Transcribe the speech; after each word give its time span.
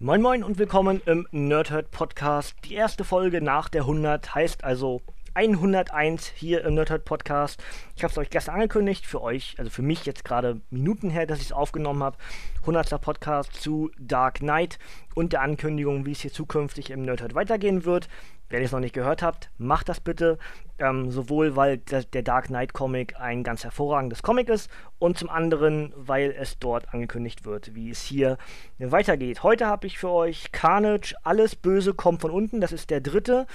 Moin 0.00 0.22
Moin 0.22 0.44
und 0.44 0.60
willkommen 0.60 1.02
im 1.06 1.26
Nerdhurt 1.32 1.90
Podcast. 1.90 2.54
Die 2.64 2.74
erste 2.74 3.02
Folge 3.02 3.42
nach 3.42 3.68
der 3.68 3.80
100 3.80 4.32
heißt 4.32 4.62
also 4.62 5.02
101 5.34 6.28
hier 6.36 6.64
im 6.64 6.74
Nerdhurt 6.74 7.04
Podcast. 7.04 7.60
Ich 7.96 8.04
habe 8.04 8.12
es 8.12 8.18
euch 8.18 8.30
gestern 8.30 8.54
angekündigt, 8.54 9.04
für 9.04 9.20
euch, 9.20 9.56
also 9.58 9.72
für 9.72 9.82
mich 9.82 10.06
jetzt 10.06 10.24
gerade 10.24 10.60
Minuten 10.70 11.10
her, 11.10 11.26
dass 11.26 11.40
ich 11.40 11.46
es 11.46 11.52
aufgenommen 11.52 12.04
habe. 12.04 12.16
100. 12.60 13.00
Podcast 13.00 13.54
zu 13.54 13.90
Dark 13.98 14.36
Knight 14.36 14.78
und 15.16 15.32
der 15.32 15.42
Ankündigung, 15.42 16.06
wie 16.06 16.12
es 16.12 16.20
hier 16.20 16.32
zukünftig 16.32 16.90
im 16.90 17.02
Nerdhurt 17.02 17.34
weitergehen 17.34 17.84
wird. 17.84 18.08
Wenn 18.50 18.60
ihr 18.60 18.66
es 18.66 18.72
noch 18.72 18.80
nicht 18.80 18.94
gehört 18.94 19.22
habt, 19.22 19.50
macht 19.58 19.88
das 19.88 20.00
bitte. 20.00 20.38
Ähm, 20.80 21.10
sowohl 21.10 21.56
weil 21.56 21.78
der, 21.78 22.04
der, 22.04 22.22
Dark 22.22 22.46
Knight 22.46 22.72
Comic 22.72 23.18
ein 23.20 23.42
ganz 23.42 23.64
hervorragendes 23.64 24.22
Comic 24.22 24.48
ist 24.48 24.70
und 25.00 25.18
zum 25.18 25.28
anderen, 25.28 25.92
weil 25.96 26.30
es 26.30 26.60
dort 26.60 26.94
angekündigt 26.94 27.44
wird, 27.44 27.74
wie 27.74 27.90
es 27.90 28.00
hier 28.00 28.38
weitergeht. 28.78 29.42
Heute 29.42 29.66
habe 29.66 29.88
ich 29.88 29.98
für 29.98 30.10
euch 30.10 30.52
Carnage, 30.52 31.16
alles 31.24 31.56
Böse 31.56 31.94
kommt 31.94 32.20
von 32.20 32.30
unten. 32.30 32.60
Das 32.60 32.70
ist 32.70 32.90
der 32.90 33.00
dritte 33.00 33.46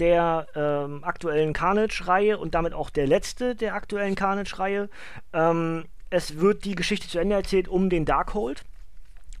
der 0.00 0.48
ähm, 0.56 1.04
aktuellen 1.04 1.52
Carnage-Reihe 1.52 2.36
und 2.36 2.54
damit 2.56 2.74
auch 2.74 2.90
der 2.90 3.06
letzte 3.06 3.54
der 3.54 3.74
aktuellen 3.74 4.16
Carnage-Reihe. 4.16 4.88
Ähm, 5.32 5.84
es 6.10 6.40
wird 6.40 6.64
die 6.64 6.74
Geschichte 6.74 7.08
zu 7.08 7.18
Ende 7.18 7.36
erzählt 7.36 7.68
um 7.68 7.90
den 7.90 8.04
Darkhold. 8.04 8.64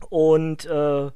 Und 0.08 0.64
äh, 0.66 1.10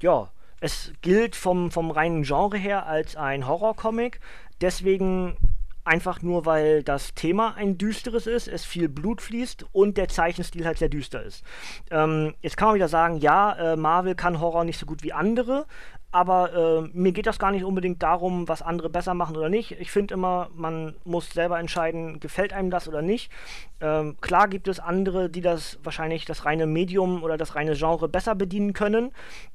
ja, 0.00 0.30
es 0.62 0.92
gilt 1.02 1.34
vom, 1.34 1.72
vom 1.72 1.90
reinen 1.90 2.22
Genre 2.22 2.56
her 2.56 2.86
als 2.86 3.16
ein 3.16 3.48
Horrorcomic. 3.48 4.20
Deswegen 4.60 5.36
einfach 5.82 6.22
nur, 6.22 6.46
weil 6.46 6.84
das 6.84 7.14
Thema 7.14 7.56
ein 7.56 7.78
düsteres 7.78 8.28
ist, 8.28 8.46
es 8.46 8.64
viel 8.64 8.88
Blut 8.88 9.20
fließt 9.20 9.66
und 9.72 9.96
der 9.96 10.06
Zeichenstil 10.06 10.64
halt 10.64 10.78
sehr 10.78 10.88
düster 10.88 11.20
ist. 11.24 11.42
Ähm, 11.90 12.34
jetzt 12.42 12.56
kann 12.56 12.68
man 12.68 12.76
wieder 12.76 12.86
sagen, 12.86 13.16
ja, 13.16 13.72
äh, 13.72 13.76
Marvel 13.76 14.14
kann 14.14 14.40
Horror 14.40 14.62
nicht 14.62 14.78
so 14.78 14.86
gut 14.86 15.02
wie 15.02 15.12
andere, 15.12 15.66
aber 16.12 16.52
äh, 16.52 16.90
mir 16.92 17.12
geht 17.12 17.26
das 17.26 17.38
gar 17.38 17.50
nicht 17.50 17.64
unbedingt 17.64 18.02
darum, 18.02 18.46
was 18.46 18.60
andere 18.60 18.90
besser 18.90 19.14
machen 19.14 19.34
oder 19.34 19.48
nicht. 19.48 19.72
Ich 19.80 19.90
finde 19.90 20.12
immer, 20.12 20.50
man 20.54 20.94
muss 21.04 21.30
selber 21.30 21.58
entscheiden, 21.58 22.20
gefällt 22.20 22.52
einem 22.52 22.70
das 22.70 22.86
oder 22.86 23.00
nicht. 23.00 23.32
Ähm, 23.80 24.16
klar 24.20 24.46
gibt 24.46 24.68
es 24.68 24.78
andere, 24.78 25.30
die 25.30 25.40
das 25.40 25.78
wahrscheinlich 25.82 26.26
das 26.26 26.44
reine 26.44 26.66
Medium 26.66 27.22
oder 27.22 27.38
das 27.38 27.54
reine 27.54 27.74
Genre 27.74 28.08
besser 28.08 28.34
bedienen 28.34 28.74
können, 28.74 29.10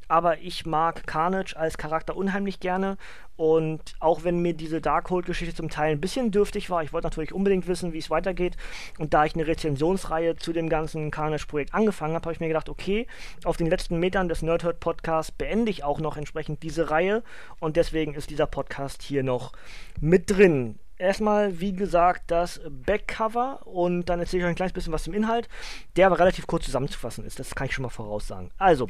aber 0.08 0.40
ich 0.40 0.66
mag 0.66 1.06
Carnage 1.06 1.56
als 1.56 1.78
Charakter 1.78 2.18
unheimlich 2.18 2.60
gerne 2.60 2.98
und 3.38 3.96
auch 4.00 4.24
wenn 4.24 4.40
mir 4.40 4.54
diese 4.54 4.82
Darkhold-Geschichte 4.82 5.56
zum 5.56 5.70
Teil 5.70 5.92
ein 5.92 6.02
bisschen 6.02 6.32
dürftig 6.32 6.70
war, 6.72 6.84
ich 6.84 6.92
wollte 6.92 7.06
natürlich 7.06 7.34
unbedingt 7.34 7.68
wissen, 7.68 7.94
wie 7.94 8.00
es 8.00 8.10
weitergeht. 8.10 8.58
Und 8.98 9.14
da 9.14 9.26
ich 9.26 9.36
eine 9.36 9.46
Rezensionsreihe 9.46 10.36
zu 10.36 10.54
dem 10.54 10.70
ganzen 10.70 11.12
Carnage-Projekt 11.12 11.74
angefangen 11.74 12.16
habe, 12.16 12.26
habe 12.26 12.34
ich 12.34 12.40
mir 12.40 12.48
gedacht, 12.48 12.68
okay, 12.68 13.06
auf 13.44 13.56
den 13.56 13.68
letzten 13.68 14.00
Metern 14.00 14.28
des 14.28 14.42
Nerdhurt-Podcasts 14.42 15.32
beende 15.32 15.70
ich 15.70 15.84
auch 15.84 16.00
noch 16.00 16.18
entsprechend 16.18 16.64
diese 16.64 16.90
Reihe. 16.90 17.24
Und 17.60 17.78
deswegen 17.78 18.16
ist 18.16 18.32
dieser 18.32 18.48
Podcast 18.48 19.04
hier 19.04 19.22
noch 19.22 19.54
mit 20.02 20.32
drin. 20.32 20.80
Erstmal, 20.98 21.60
wie 21.60 21.74
gesagt, 21.74 22.32
das 22.32 22.60
Backcover 22.68 23.68
und 23.68 24.06
dann 24.06 24.20
erzähle 24.20 24.40
ich 24.40 24.46
euch 24.46 24.50
ein 24.50 24.56
kleines 24.56 24.74
bisschen 24.74 24.94
was 24.94 25.04
zum 25.04 25.14
Inhalt, 25.14 25.48
der 25.96 26.08
aber 26.08 26.18
relativ 26.18 26.48
kurz 26.48 26.66
zusammenzufassen 26.66 27.24
ist. 27.24 27.38
Das 27.38 27.54
kann 27.54 27.68
ich 27.68 27.74
schon 27.76 27.84
mal 27.84 27.90
voraussagen. 27.90 28.50
Also, 28.58 28.90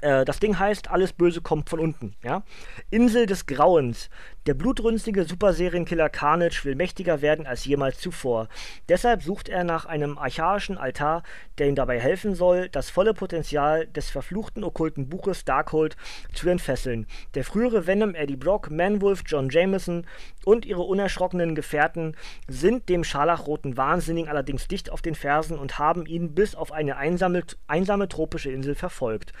das 0.00 0.38
Ding 0.38 0.58
heißt, 0.58 0.90
alles 0.90 1.12
Böse 1.12 1.40
kommt 1.40 1.70
von 1.70 1.80
unten. 1.80 2.14
Ja? 2.22 2.42
Insel 2.90 3.26
des 3.26 3.46
Grauens. 3.46 4.10
Der 4.46 4.52
blutrünstige 4.52 5.24
Superserienkiller 5.24 6.10
Carnage 6.10 6.64
will 6.64 6.74
mächtiger 6.74 7.22
werden 7.22 7.46
als 7.46 7.64
jemals 7.64 7.98
zuvor. 7.98 8.48
Deshalb 8.90 9.22
sucht 9.22 9.48
er 9.48 9.64
nach 9.64 9.86
einem 9.86 10.18
archaischen 10.18 10.76
Altar, 10.76 11.22
der 11.56 11.68
ihm 11.68 11.74
dabei 11.74 11.98
helfen 11.98 12.34
soll, 12.34 12.68
das 12.68 12.90
volle 12.90 13.14
Potenzial 13.14 13.86
des 13.86 14.10
verfluchten 14.10 14.62
okkulten 14.62 15.08
Buches 15.08 15.46
Darkhold 15.46 15.96
zu 16.34 16.50
entfesseln. 16.50 17.06
Der 17.34 17.44
frühere 17.44 17.86
Venom 17.86 18.14
Eddie 18.14 18.36
Brock, 18.36 18.70
Manwolf 18.70 19.22
John 19.24 19.48
Jameson 19.48 20.06
und 20.44 20.66
ihre 20.66 20.82
unerschrockenen 20.82 21.54
Gefährten 21.54 22.14
sind 22.46 22.90
dem 22.90 23.02
scharlachroten 23.02 23.78
Wahnsinnigen 23.78 24.28
allerdings 24.28 24.68
dicht 24.68 24.90
auf 24.90 25.00
den 25.00 25.14
Fersen 25.14 25.58
und 25.58 25.78
haben 25.78 26.04
ihn 26.04 26.34
bis 26.34 26.54
auf 26.54 26.70
eine 26.70 26.98
einsame, 26.98 27.44
einsame 27.66 28.08
tropische 28.08 28.50
Insel 28.50 28.74
verfolgt. 28.74 29.32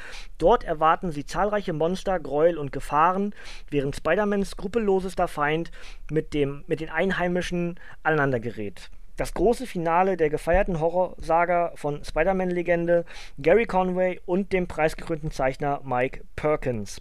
Dort 0.44 0.62
erwarten 0.62 1.10
sie 1.10 1.24
zahlreiche 1.24 1.72
Monster, 1.72 2.20
Gräuel 2.20 2.58
und 2.58 2.70
Gefahren, 2.70 3.34
während 3.70 3.96
Spider-Mans 3.96 4.50
skrupellos 4.50 5.04
skrupellosester 5.04 5.26
Feind 5.26 5.70
mit, 6.10 6.34
dem, 6.34 6.64
mit 6.66 6.80
den 6.80 6.90
Einheimischen 6.90 7.80
aneinandergerät. 8.02 8.90
Das 9.16 9.32
große 9.32 9.66
Finale 9.66 10.18
der 10.18 10.28
gefeierten 10.28 10.80
Horrorsaga 10.80 11.72
von 11.76 12.04
Spider-Man-Legende 12.04 13.06
Gary 13.38 13.64
Conway 13.64 14.20
und 14.26 14.52
dem 14.52 14.68
preisgekrönten 14.68 15.30
Zeichner 15.30 15.80
Mike 15.82 16.20
Perkins. 16.36 17.00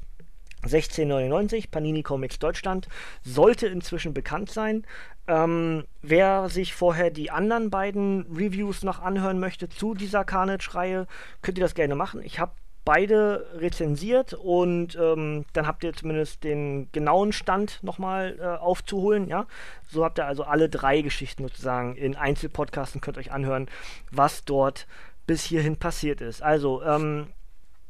1699, 0.62 1.70
Panini 1.70 2.02
Comics 2.02 2.40
Deutschland, 2.40 2.88
sollte 3.24 3.68
inzwischen 3.68 4.14
bekannt 4.14 4.52
sein. 4.52 4.86
Ähm, 5.28 5.84
wer 6.02 6.48
sich 6.48 6.74
vorher 6.74 7.10
die 7.10 7.30
anderen 7.30 7.70
beiden 7.70 8.26
Reviews 8.34 8.84
noch 8.84 9.02
anhören 9.02 9.42
möchte 9.42 9.68
zu 9.68 9.96
dieser 9.96 10.24
Carnage-Reihe, 10.24 11.08
könnt 11.42 11.58
ihr 11.58 11.64
das 11.66 11.76
gerne 11.76 11.96
machen. 11.96 12.22
Ich 12.24 12.40
habe 12.40 12.54
beide 12.86 13.46
rezensiert 13.56 14.34
und 14.34 14.96
ähm, 14.96 15.46
dann 15.54 15.68
habt 15.68 15.84
ihr 15.84 15.94
zumindest 15.94 16.44
den 16.44 16.92
genauen 16.92 17.32
Stand 17.32 17.82
nochmal 17.82 18.38
äh, 18.40 18.44
aufzuholen, 18.44 19.28
ja. 19.28 19.46
So 19.90 20.04
habt 20.04 20.20
ihr 20.20 20.26
also 20.26 20.44
alle 20.44 20.70
drei 20.70 21.02
Geschichten 21.02 21.44
sozusagen 21.44 21.96
in 21.96 22.16
Einzelpodcasten, 22.16 23.02
könnt 23.02 23.18
euch 23.18 23.32
anhören, 23.32 23.70
was 24.12 24.44
dort 24.44 24.88
bis 25.26 25.44
hierhin 25.44 25.78
passiert 25.78 26.20
ist. 26.22 26.42
Also, 26.42 26.84
ähm, 26.84 27.28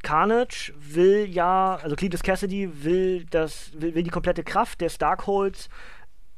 Carnage 0.04 0.74
will 0.78 1.25
ja, 1.30 1.80
also 1.81 1.96
Cletus 1.96 2.22
Cassidy 2.22 2.84
will 2.84 3.25
das, 3.31 3.72
will, 3.74 3.96
will 3.96 4.04
die 4.04 4.10
komplette 4.10 4.44
Kraft 4.44 4.81
des 4.81 4.98
Darkholds 4.98 5.70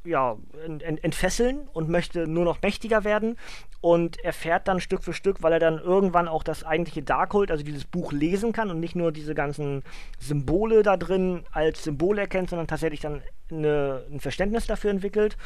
ja, 0.05 0.37
ent, 0.63 1.03
entfesseln 1.03 1.67
und 1.73 1.89
möchte 1.89 2.27
nur 2.27 2.45
noch 2.45 2.61
mächtiger 2.61 3.03
werden 3.03 3.37
und 3.81 4.23
erfährt 4.23 4.67
dann 4.67 4.79
Stück 4.79 5.03
für 5.03 5.13
Stück, 5.13 5.43
weil 5.43 5.53
er 5.53 5.59
dann 5.59 5.79
irgendwann 5.79 6.27
auch 6.27 6.43
das 6.43 6.63
eigentliche 6.63 7.03
Darkhold, 7.03 7.51
also 7.51 7.63
dieses 7.63 7.85
Buch 7.85 8.11
lesen 8.11 8.53
kann 8.53 8.69
und 8.69 8.79
nicht 8.79 8.95
nur 8.95 9.11
diese 9.11 9.35
ganzen 9.35 9.83
Symbole 10.19 10.83
da 10.83 10.97
drin 10.97 11.43
als 11.51 11.83
Symbole 11.83 12.21
erkennt, 12.21 12.49
sondern 12.49 12.67
tatsächlich 12.67 13.01
dann 13.01 13.21
eine, 13.51 14.03
ein 14.11 14.19
Verständnis 14.19 14.67
dafür 14.67 14.91
entwickelt 14.91 15.37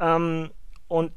ähm, 0.00 0.50
und 0.88 1.12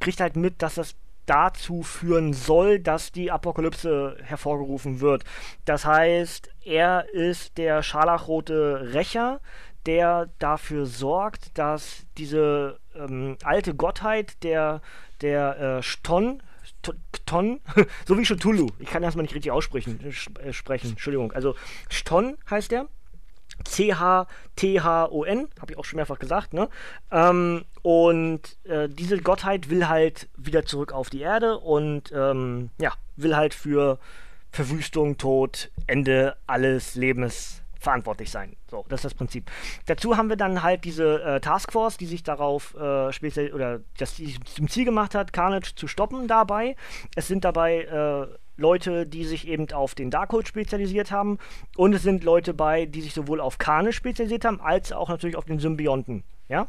kriegt 0.00 0.20
halt 0.20 0.36
mit, 0.36 0.62
dass 0.62 0.76
das 0.76 0.94
dazu 1.26 1.82
führen 1.82 2.32
soll, 2.32 2.80
dass 2.80 3.12
die 3.12 3.30
Apokalypse 3.30 4.16
hervorgerufen 4.22 5.00
wird. 5.00 5.22
Das 5.64 5.84
heißt, 5.84 6.50
er 6.64 7.08
ist 7.12 7.56
der 7.56 7.84
scharlachrote 7.84 8.92
Rächer, 8.92 9.40
der 9.86 10.28
dafür 10.38 10.86
sorgt, 10.86 11.56
dass 11.58 12.06
diese 12.18 12.78
ähm, 12.94 13.36
alte 13.42 13.74
Gottheit 13.74 14.42
der, 14.42 14.82
der 15.20 15.78
äh, 15.78 15.82
Ston, 15.82 16.42
Ston, 17.16 17.60
so 18.06 18.18
wie 18.18 18.24
Cthulhu, 18.24 18.68
ich 18.78 18.90
kann 18.90 19.02
erstmal 19.02 19.22
nicht 19.22 19.34
richtig 19.34 19.52
aussprechen, 19.52 20.00
äh, 20.04 20.52
sprechen, 20.52 20.90
Entschuldigung, 20.90 21.32
also 21.32 21.54
Ston 21.90 22.36
heißt 22.48 22.70
der, 22.70 22.86
C-H-T-H-O-N, 23.64 25.48
habe 25.60 25.72
ich 25.72 25.78
auch 25.78 25.84
schon 25.84 25.96
mehrfach 25.98 26.18
gesagt, 26.18 26.54
ne? 26.54 26.68
Ähm, 27.10 27.64
und 27.82 28.56
äh, 28.64 28.88
diese 28.88 29.18
Gottheit 29.18 29.68
will 29.68 29.88
halt 29.88 30.28
wieder 30.36 30.64
zurück 30.64 30.92
auf 30.92 31.10
die 31.10 31.20
Erde 31.20 31.58
und 31.58 32.10
ähm, 32.14 32.70
ja, 32.78 32.94
will 33.16 33.36
halt 33.36 33.52
für 33.54 33.98
Verwüstung, 34.50 35.18
Tod, 35.18 35.70
Ende 35.86 36.36
alles 36.46 36.94
Lebens 36.94 37.59
verantwortlich 37.80 38.30
sein. 38.30 38.56
So, 38.70 38.84
das 38.88 39.00
ist 39.00 39.04
das 39.06 39.14
Prinzip. 39.14 39.50
Dazu 39.86 40.16
haben 40.16 40.28
wir 40.28 40.36
dann 40.36 40.62
halt 40.62 40.84
diese 40.84 41.22
äh, 41.22 41.40
Taskforce, 41.40 41.96
die 41.96 42.06
sich 42.06 42.22
darauf 42.22 42.74
äh, 42.74 43.12
speziell 43.12 43.52
oder 43.52 43.80
das 43.98 44.14
die 44.14 44.38
zum 44.44 44.68
Ziel 44.68 44.84
gemacht 44.84 45.14
hat, 45.14 45.32
Carnage 45.32 45.74
zu 45.74 45.88
stoppen 45.88 46.28
dabei. 46.28 46.76
Es 47.16 47.26
sind 47.26 47.44
dabei 47.44 47.82
äh, 47.82 48.26
Leute, 48.56 49.06
die 49.06 49.24
sich 49.24 49.48
eben 49.48 49.72
auf 49.72 49.94
den 49.94 50.10
Darkhold 50.10 50.46
spezialisiert 50.46 51.10
haben 51.10 51.38
und 51.76 51.94
es 51.94 52.02
sind 52.02 52.22
Leute 52.22 52.52
bei, 52.52 52.84
die 52.84 53.00
sich 53.00 53.14
sowohl 53.14 53.40
auf 53.40 53.58
Carnage 53.58 53.94
spezialisiert 53.94 54.44
haben, 54.44 54.60
als 54.60 54.92
auch 54.92 55.08
natürlich 55.08 55.36
auf 55.36 55.46
den 55.46 55.58
Symbionten. 55.58 56.22
Ja? 56.50 56.66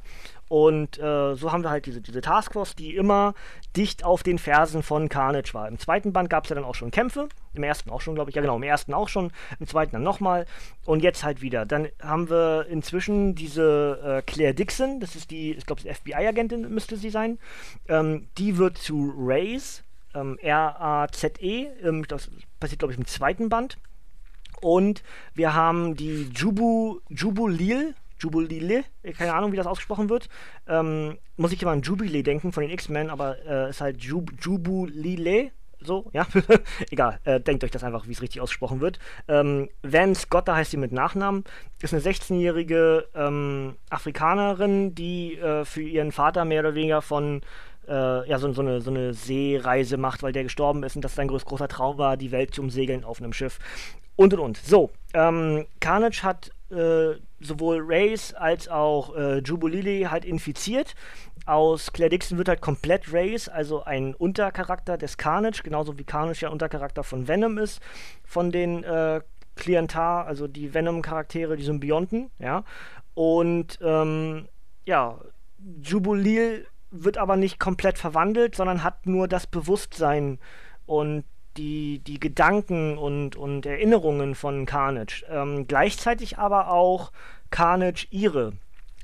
Und 0.47 0.99
äh, 0.99 1.35
so 1.35 1.51
haben 1.51 1.63
wir 1.63 1.69
halt 1.69 1.85
diese, 1.85 2.01
diese 2.01 2.19
Taskforce, 2.19 2.75
die 2.75 2.95
immer 2.95 3.33
dicht 3.75 4.03
auf 4.03 4.21
den 4.21 4.37
Fersen 4.37 4.83
von 4.83 5.07
Carnage 5.07 5.53
war. 5.53 5.67
Im 5.67 5.79
zweiten 5.79 6.11
Band 6.11 6.29
gab 6.29 6.43
es 6.43 6.49
ja 6.49 6.55
dann 6.55 6.65
auch 6.65 6.75
schon 6.75 6.91
Kämpfe. 6.91 7.29
Im 7.53 7.63
ersten 7.63 7.89
auch 7.89 8.01
schon, 8.01 8.15
glaube 8.15 8.29
ich. 8.29 8.35
Ja, 8.35 8.41
genau, 8.41 8.57
im 8.57 8.63
ersten 8.63 8.93
auch 8.93 9.07
schon. 9.07 9.31
Im 9.59 9.67
zweiten 9.67 9.93
dann 9.93 10.03
nochmal. 10.03 10.45
Und 10.85 11.03
jetzt 11.03 11.23
halt 11.23 11.41
wieder. 11.41 11.65
Dann 11.65 11.87
haben 12.01 12.29
wir 12.29 12.67
inzwischen 12.69 13.33
diese 13.33 13.99
äh, 14.03 14.21
Claire 14.29 14.53
Dixon. 14.53 14.99
Das 14.99 15.15
ist 15.15 15.31
die, 15.31 15.53
ich 15.53 15.65
glaube, 15.65 15.81
FBI-Agentin 15.81 16.69
müsste 16.69 16.97
sie 16.97 17.09
sein. 17.09 17.39
Ähm, 17.87 18.27
die 18.37 18.57
wird 18.57 18.77
zu 18.77 19.13
Raze. 19.17 19.83
Ähm, 20.13 20.37
R-A-Z-E. 20.41 21.67
Ähm, 21.81 22.05
das 22.07 22.29
passiert, 22.59 22.79
glaube 22.79 22.91
ich, 22.93 22.99
im 22.99 23.07
zweiten 23.07 23.47
Band. 23.47 23.77
Und 24.61 25.01
wir 25.33 25.53
haben 25.53 25.95
die 25.95 26.29
Jubu, 26.35 26.99
Jubulil, 27.09 27.95
Jubilee, 28.21 28.83
keine 29.17 29.33
Ahnung, 29.33 29.51
wie 29.51 29.57
das 29.57 29.67
ausgesprochen 29.67 30.09
wird. 30.09 30.29
Ähm, 30.67 31.17
muss 31.37 31.51
ich 31.51 31.61
immer 31.61 31.71
an 31.71 31.81
Jubilee 31.81 32.23
denken 32.23 32.51
von 32.51 32.61
den 32.61 32.71
X-Men, 32.71 33.09
aber 33.09 33.37
äh, 33.45 33.69
ist 33.69 33.81
halt 33.81 34.01
Jub 34.03 34.31
Jubilee. 34.39 35.51
so, 35.79 36.09
ja, 36.13 36.27
egal, 36.91 37.19
äh, 37.23 37.39
denkt 37.39 37.63
euch 37.63 37.71
das 37.71 37.83
einfach, 37.83 38.07
wie 38.07 38.11
es 38.11 38.21
richtig 38.21 38.41
ausgesprochen 38.41 38.81
wird. 38.81 38.99
Ähm, 39.27 39.69
Van 39.81 40.13
Scott, 40.13 40.47
da 40.47 40.55
heißt 40.55 40.71
sie 40.71 40.77
mit 40.77 40.91
Nachnamen, 40.91 41.43
ist 41.81 41.93
eine 41.93 42.03
16-jährige 42.03 43.07
ähm, 43.15 43.75
Afrikanerin, 43.89 44.93
die 44.93 45.37
äh, 45.37 45.65
für 45.65 45.81
ihren 45.81 46.11
Vater 46.11 46.45
mehr 46.45 46.61
oder 46.61 46.75
weniger 46.75 47.01
von 47.01 47.41
äh, 47.87 48.29
ja, 48.29 48.37
so, 48.37 48.51
so, 48.53 48.61
eine, 48.61 48.81
so 48.81 48.91
eine 48.91 49.13
Seereise 49.13 49.97
macht, 49.97 50.23
weil 50.23 50.33
der 50.33 50.43
gestorben 50.43 50.83
ist 50.83 50.95
und 50.95 51.01
das 51.03 51.15
sein 51.15 51.27
groß, 51.27 51.45
großer 51.45 51.67
Traum 51.67 51.97
war, 51.97 52.17
die 52.17 52.31
Welt 52.31 52.53
zu 52.53 52.61
umsegeln 52.61 53.03
auf 53.03 53.19
einem 53.19 53.33
Schiff. 53.33 53.59
Und 54.15 54.33
und 54.33 54.39
und. 54.39 54.57
So, 54.57 54.91
ähm, 55.13 55.65
Carnage 55.79 56.23
hat 56.23 56.51
äh, 56.71 57.19
sowohl 57.39 57.79
Race 57.81 58.33
als 58.33 58.67
auch 58.67 59.15
äh, 59.15 59.39
Jubilee 59.39 60.07
halt 60.07 60.25
infiziert. 60.25 60.95
Aus 61.45 61.91
Claire 61.91 62.09
Dixon 62.09 62.37
wird 62.37 62.49
halt 62.49 62.61
komplett 62.61 63.11
Race, 63.11 63.49
also 63.49 63.83
ein 63.83 64.13
Untercharakter 64.13 64.97
des 64.97 65.17
Carnage, 65.17 65.63
genauso 65.63 65.97
wie 65.97 66.03
Carnage 66.03 66.41
ja 66.41 66.49
Untercharakter 66.49 67.03
von 67.03 67.27
Venom 67.27 67.57
ist, 67.57 67.81
von 68.23 68.51
den 68.51 68.83
äh, 68.83 69.21
Klientar, 69.55 70.27
also 70.27 70.47
die 70.47 70.73
Venom-Charaktere, 70.73 71.57
die 71.57 71.63
Symbionten, 71.63 72.29
ja. 72.39 72.63
Und 73.13 73.79
ähm, 73.81 74.47
ja, 74.85 75.19
Jubilee 75.81 76.63
wird 76.91 77.17
aber 77.17 77.37
nicht 77.37 77.59
komplett 77.59 77.97
verwandelt, 77.97 78.55
sondern 78.55 78.83
hat 78.83 79.05
nur 79.05 79.27
das 79.27 79.47
Bewusstsein 79.47 80.39
und 80.85 81.23
die, 81.57 81.99
die 81.99 82.19
Gedanken 82.19 82.97
und, 82.97 83.35
und 83.35 83.65
Erinnerungen 83.65 84.35
von 84.35 84.65
Carnage. 84.65 85.25
Ähm, 85.29 85.67
gleichzeitig 85.67 86.37
aber 86.37 86.71
auch 86.71 87.11
Carnage 87.49 88.07
ihre. 88.09 88.53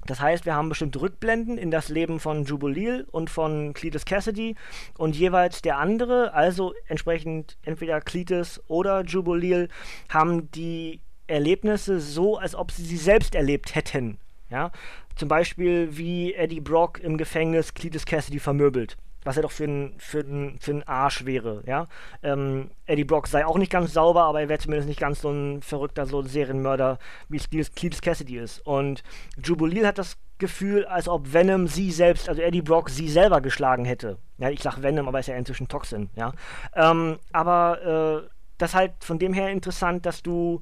Das 0.06 0.22
heißt, 0.22 0.46
wir 0.46 0.56
haben 0.56 0.70
bestimmte 0.70 1.02
Rückblenden 1.02 1.58
in 1.58 1.70
das 1.70 1.90
Leben 1.90 2.20
von 2.20 2.46
Jubilee 2.46 3.04
und 3.12 3.30
von 3.30 3.74
Cletus 3.74 4.06
Cassidy 4.06 4.56
und 4.98 5.18
jeweils 5.18 5.62
der 5.62 5.78
andere, 5.78 6.34
also 6.34 6.74
entsprechend 6.88 7.58
entweder 7.64 8.00
Cletus 8.00 8.62
oder 8.68 9.04
Jubilee, 9.04 9.68
haben 10.10 10.50
die 10.52 11.02
Erlebnisse 11.28 12.00
so, 12.00 12.38
als 12.38 12.56
ob 12.56 12.72
sie 12.72 12.86
sie 12.86 12.98
selbst 12.98 13.36
erlebt 13.36 13.76
hätten. 13.76 14.18
Ja? 14.50 14.72
Zum 15.18 15.28
Beispiel, 15.28 15.98
wie 15.98 16.34
Eddie 16.34 16.62
Brock 16.62 17.00
im 17.00 17.18
Gefängnis 17.18 17.74
Cletus 17.74 18.06
Cassidy 18.06 18.40
vermöbelt. 18.40 18.96
Was 19.28 19.36
er 19.36 19.44
doch 19.44 19.52
für 19.52 19.66
ein, 19.66 19.94
für 19.98 20.22
ein, 20.22 20.58
für 20.62 20.72
ein 20.72 20.88
Arsch 20.88 21.26
wäre, 21.26 21.62
ja. 21.66 21.88
Ähm, 22.24 22.72
Eddie 22.86 23.04
Brock 23.04 23.28
sei 23.28 23.46
auch 23.46 23.58
nicht 23.58 23.72
ganz 23.72 23.92
sauber, 23.92 24.24
aber 24.24 24.40
er 24.40 24.48
wäre 24.48 24.60
zumindest 24.60 24.88
nicht 24.88 25.02
ganz 25.02 25.20
so 25.20 25.30
ein 25.30 25.62
verrückter 25.62 26.06
so 26.06 26.22
ein 26.22 26.28
Serienmörder, 26.28 26.98
wie 27.28 27.38
Cletus 27.40 28.00
Cassidy 28.00 28.38
ist. 28.38 28.66
Und 28.66 29.04
Jubilee 29.44 29.86
hat 29.86 29.98
das 29.98 30.16
Gefühl, 30.38 30.86
als 30.86 31.10
ob 31.10 31.34
Venom 31.34 31.68
sie 31.68 31.92
selbst, 31.92 32.30
also 32.30 32.42
Eddie 32.42 32.62
Brock, 32.62 32.90
sie 32.90 33.10
selber 33.10 33.42
geschlagen 33.42 33.84
hätte. 33.84 34.18
Ja, 34.38 34.50
ich 34.50 34.62
sag 34.62 34.82
Venom, 34.82 35.10
aber 35.10 35.20
ist 35.20 35.28
ja 35.28 35.36
inzwischen 35.36 35.68
Toxin, 35.68 36.10
ja. 36.16 36.32
Ähm, 36.74 37.20
aber 37.34 38.24
äh, 38.24 38.30
das 38.58 38.76
halt 38.76 38.94
von 39.02 39.20
dem 39.20 39.34
her 39.34 39.50
interessant, 39.50 40.06
dass 40.06 40.24
du 40.24 40.62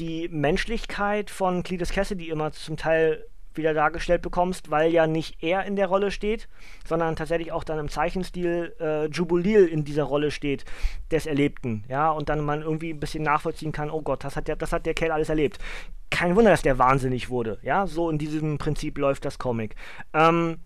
die 0.00 0.28
Menschlichkeit 0.30 1.30
von 1.30 1.62
Cletus 1.62 1.90
Cassidy 1.90 2.28
immer 2.28 2.50
zum 2.50 2.76
Teil 2.76 3.24
wieder 3.54 3.74
dargestellt 3.74 4.22
bekommst, 4.22 4.70
weil 4.70 4.92
ja 4.92 5.06
nicht 5.06 5.42
er 5.42 5.64
in 5.64 5.76
der 5.76 5.88
Rolle 5.88 6.10
steht, 6.10 6.48
sondern 6.86 7.16
tatsächlich 7.16 7.52
auch 7.52 7.64
dann 7.64 7.78
im 7.78 7.88
Zeichenstil 7.88 8.74
äh, 8.80 9.06
Jubilil 9.06 9.66
in 9.66 9.84
dieser 9.84 10.04
Rolle 10.04 10.30
steht, 10.30 10.64
des 11.10 11.26
Erlebten, 11.26 11.84
ja, 11.88 12.10
und 12.10 12.28
dann 12.28 12.44
man 12.44 12.62
irgendwie 12.62 12.92
ein 12.92 13.00
bisschen 13.00 13.22
nachvollziehen 13.22 13.72
kann, 13.72 13.90
oh 13.90 14.02
Gott, 14.02 14.24
das 14.24 14.36
hat 14.36 14.48
der, 14.48 14.56
das 14.56 14.72
hat 14.72 14.86
der 14.86 14.94
Kerl 14.94 15.12
alles 15.12 15.28
erlebt. 15.28 15.58
Kein 16.10 16.36
Wunder, 16.36 16.50
dass 16.50 16.62
der 16.62 16.78
wahnsinnig 16.78 17.30
wurde, 17.30 17.58
ja, 17.62 17.86
so 17.86 18.10
in 18.10 18.18
diesem 18.18 18.58
Prinzip 18.58 18.98
läuft 18.98 19.24
das 19.24 19.38
Comic. 19.38 19.74
Ähm, 20.12 20.58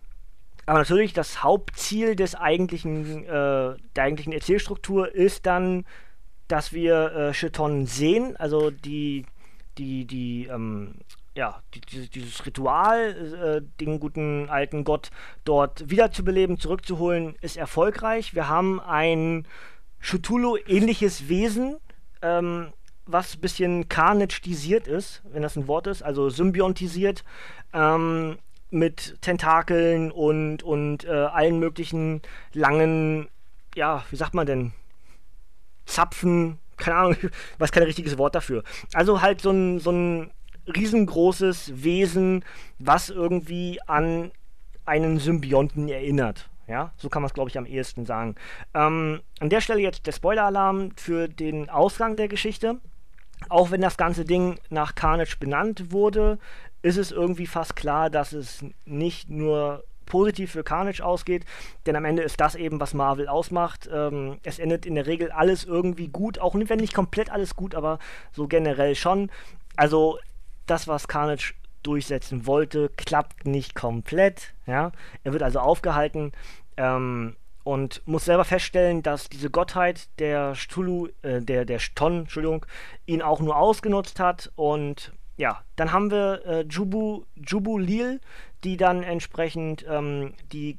aber 0.66 0.78
natürlich, 0.78 1.12
das 1.12 1.42
Hauptziel 1.42 2.16
des 2.16 2.34
eigentlichen, 2.34 3.24
äh, 3.24 3.28
der 3.28 3.76
eigentlichen 3.96 4.32
Erzählstruktur 4.32 5.14
ist 5.14 5.46
dann, 5.46 5.84
dass 6.48 6.72
wir 6.72 7.12
äh, 7.12 7.32
Cheton 7.32 7.86
sehen, 7.86 8.36
also 8.36 8.70
die, 8.70 9.26
die, 9.78 10.06
die, 10.06 10.46
ähm, 10.46 10.96
ja, 11.34 11.62
die, 11.74 12.08
dieses 12.08 12.46
Ritual, 12.46 13.60
äh, 13.60 13.80
den 13.80 13.98
guten 13.98 14.48
alten 14.48 14.84
Gott 14.84 15.10
dort 15.44 15.90
wiederzubeleben, 15.90 16.58
zurückzuholen, 16.58 17.34
ist 17.40 17.56
erfolgreich. 17.56 18.34
Wir 18.34 18.48
haben 18.48 18.80
ein 18.80 19.46
Cthulhu-ähnliches 20.00 21.28
Wesen, 21.28 21.76
ähm, 22.22 22.72
was 23.06 23.34
ein 23.34 23.40
bisschen 23.40 23.88
karnetisiert 23.88 24.86
ist, 24.86 25.22
wenn 25.24 25.42
das 25.42 25.56
ein 25.56 25.66
Wort 25.66 25.86
ist, 25.88 26.02
also 26.02 26.30
symbiontisiert, 26.30 27.24
ähm, 27.72 28.38
mit 28.70 29.20
Tentakeln 29.20 30.10
und, 30.10 30.62
und 30.62 31.04
äh, 31.04 31.10
allen 31.10 31.58
möglichen 31.58 32.22
langen, 32.52 33.28
ja, 33.74 34.04
wie 34.10 34.16
sagt 34.16 34.34
man 34.34 34.46
denn, 34.46 34.72
Zapfen, 35.84 36.58
keine 36.76 36.96
Ahnung, 36.96 37.16
weiß 37.58 37.72
kein 37.72 37.82
richtiges 37.82 38.18
Wort 38.18 38.34
dafür. 38.34 38.62
Also 38.92 39.20
halt 39.20 39.40
so 39.40 39.50
ein, 39.50 39.80
so 39.80 39.90
ein 39.90 40.30
riesengroßes 40.66 41.84
Wesen, 41.84 42.44
was 42.78 43.10
irgendwie 43.10 43.80
an 43.86 44.30
einen 44.84 45.18
Symbionten 45.18 45.88
erinnert. 45.88 46.48
Ja, 46.66 46.92
so 46.96 47.08
kann 47.08 47.22
man 47.22 47.28
es, 47.28 47.34
glaube 47.34 47.50
ich, 47.50 47.58
am 47.58 47.66
ehesten 47.66 48.06
sagen. 48.06 48.36
Ähm, 48.72 49.20
an 49.38 49.50
der 49.50 49.60
Stelle 49.60 49.80
jetzt 49.80 50.06
der 50.06 50.12
Spoiler-Alarm 50.12 50.92
für 50.96 51.28
den 51.28 51.68
Ausgang 51.68 52.16
der 52.16 52.28
Geschichte. 52.28 52.80
Auch 53.50 53.70
wenn 53.70 53.82
das 53.82 53.98
ganze 53.98 54.24
Ding 54.24 54.58
nach 54.70 54.94
Carnage 54.94 55.36
benannt 55.38 55.92
wurde, 55.92 56.38
ist 56.80 56.96
es 56.96 57.12
irgendwie 57.12 57.46
fast 57.46 57.76
klar, 57.76 58.08
dass 58.08 58.32
es 58.32 58.64
nicht 58.86 59.28
nur 59.28 59.84
positiv 60.06 60.52
für 60.52 60.64
Carnage 60.64 61.04
ausgeht, 61.04 61.44
denn 61.86 61.96
am 61.96 62.04
Ende 62.04 62.22
ist 62.22 62.40
das 62.40 62.54
eben, 62.54 62.80
was 62.80 62.94
Marvel 62.94 63.28
ausmacht. 63.28 63.88
Ähm, 63.92 64.38
es 64.42 64.58
endet 64.58 64.86
in 64.86 64.94
der 64.94 65.06
Regel 65.06 65.30
alles 65.30 65.64
irgendwie 65.64 66.08
gut, 66.08 66.38
auch 66.38 66.54
wenn 66.54 66.78
nicht 66.78 66.94
komplett 66.94 67.30
alles 67.30 67.56
gut, 67.56 67.74
aber 67.74 67.98
so 68.32 68.46
generell 68.46 68.94
schon. 68.94 69.30
Also 69.76 70.18
das, 70.66 70.88
was 70.88 71.08
Carnage 71.08 71.54
durchsetzen 71.82 72.46
wollte, 72.46 72.90
klappt 72.96 73.46
nicht 73.46 73.74
komplett. 73.74 74.54
Ja? 74.66 74.92
Er 75.22 75.32
wird 75.32 75.42
also 75.42 75.60
aufgehalten 75.60 76.32
ähm, 76.76 77.36
und 77.62 78.02
muss 78.06 78.24
selber 78.24 78.44
feststellen, 78.44 79.02
dass 79.02 79.28
diese 79.28 79.50
Gottheit 79.50 80.08
der 80.18 80.54
Stulu, 80.54 81.08
äh, 81.22 81.40
der, 81.40 81.64
der 81.64 81.78
Ston, 81.78 82.20
Entschuldigung, 82.20 82.66
ihn 83.06 83.22
auch 83.22 83.40
nur 83.40 83.56
ausgenutzt 83.56 84.18
hat. 84.18 84.50
Und 84.56 85.12
ja, 85.36 85.62
dann 85.76 85.92
haben 85.92 86.10
wir 86.10 86.44
äh, 86.46 86.60
Jubu, 86.62 87.24
Jubu 87.36 87.78
Lil, 87.78 88.20
die 88.64 88.76
dann 88.76 89.02
entsprechend 89.02 89.84
ähm, 89.88 90.34
die 90.52 90.78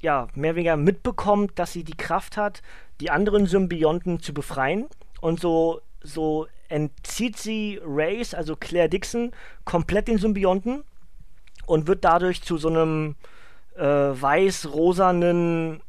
ja, 0.00 0.26
mehr 0.34 0.50
oder 0.50 0.56
weniger 0.56 0.76
mitbekommt, 0.76 1.58
dass 1.60 1.72
sie 1.72 1.84
die 1.84 1.96
Kraft 1.96 2.36
hat, 2.36 2.62
die 3.00 3.10
anderen 3.10 3.46
Symbionten 3.46 4.20
zu 4.20 4.34
befreien. 4.34 4.88
Und 5.20 5.38
so, 5.38 5.80
so 6.02 6.46
entzieht 6.68 7.38
sie 7.38 7.80
Race, 7.84 8.34
also 8.34 8.56
Claire 8.56 8.88
Dixon, 8.88 9.32
komplett 9.64 10.08
den 10.08 10.18
Symbionten 10.18 10.84
und 11.66 11.86
wird 11.86 12.04
dadurch 12.04 12.42
zu 12.42 12.56
so 12.56 12.68
einem 12.68 13.16
äh, 13.76 13.82
weiß-rosanen, 13.84 15.82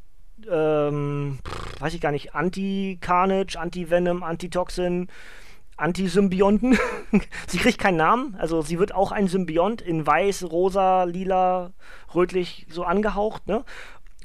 ähm, 0.50 1.38
weiß 1.80 1.94
ich 1.94 2.00
gar 2.00 2.12
nicht, 2.12 2.34
Anti-Carnage, 2.34 3.58
Anti-Venom, 3.58 4.22
Anti-Toxin, 4.22 5.08
Anti-Symbionten. 5.76 6.78
sie 7.48 7.58
kriegt 7.58 7.78
keinen 7.78 7.96
Namen, 7.96 8.36
also 8.38 8.62
sie 8.62 8.78
wird 8.78 8.94
auch 8.94 9.12
ein 9.12 9.28
Symbiont 9.28 9.80
in 9.80 10.06
weiß, 10.06 10.50
rosa, 10.50 11.04
lila, 11.04 11.72
rötlich 12.14 12.66
so 12.70 12.84
angehaucht, 12.84 13.46
ne? 13.46 13.64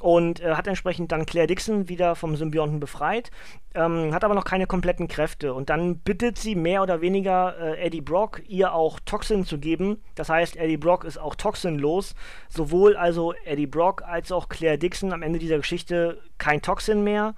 Und 0.00 0.40
äh, 0.40 0.54
hat 0.54 0.66
entsprechend 0.66 1.12
dann 1.12 1.26
Claire 1.26 1.46
Dixon 1.46 1.88
wieder 1.88 2.16
vom 2.16 2.34
Symbionten 2.34 2.80
befreit, 2.80 3.30
ähm, 3.74 4.12
hat 4.12 4.24
aber 4.24 4.34
noch 4.34 4.44
keine 4.44 4.66
kompletten 4.66 5.06
Kräfte. 5.06 5.54
Und 5.54 5.70
dann 5.70 5.98
bittet 5.98 6.38
sie 6.38 6.54
mehr 6.54 6.82
oder 6.82 7.00
weniger 7.00 7.54
äh, 7.60 7.80
Eddie 7.80 8.00
Brock, 8.00 8.42
ihr 8.48 8.74
auch 8.74 8.98
Toxin 9.04 9.44
zu 9.44 9.58
geben. 9.58 10.02
Das 10.14 10.28
heißt, 10.28 10.56
Eddie 10.56 10.78
Brock 10.78 11.04
ist 11.04 11.18
auch 11.18 11.34
toxinlos. 11.34 12.14
Sowohl 12.48 12.96
also 12.96 13.34
Eddie 13.44 13.66
Brock 13.66 14.02
als 14.02 14.32
auch 14.32 14.48
Claire 14.48 14.78
Dixon 14.78 15.12
am 15.12 15.22
Ende 15.22 15.38
dieser 15.38 15.58
Geschichte 15.58 16.18
kein 16.38 16.62
Toxin 16.62 17.04
mehr, 17.04 17.34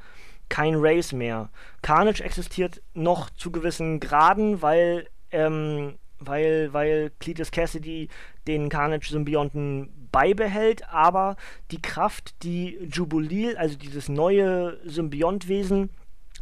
kein 0.49 0.75
Race 0.77 1.13
mehr. 1.13 1.51
Carnage 1.83 2.23
existiert 2.23 2.81
noch 2.95 3.29
zu 3.31 3.51
gewissen 3.51 3.99
Graden, 3.99 4.63
weil 4.63 5.09
ähm, 5.33 5.95
weil, 6.27 6.73
weil 6.73 7.11
Cletus 7.19 7.51
Cassidy 7.51 8.09
den 8.47 8.69
Carnage-Symbionten 8.69 10.09
beibehält, 10.13 10.89
aber 10.89 11.37
die 11.71 11.81
Kraft, 11.81 12.35
die 12.43 12.79
Jubilee, 12.91 13.57
also 13.57 13.77
dieses 13.77 14.09
neue 14.09 14.79
Symbiontwesen, 14.85 15.91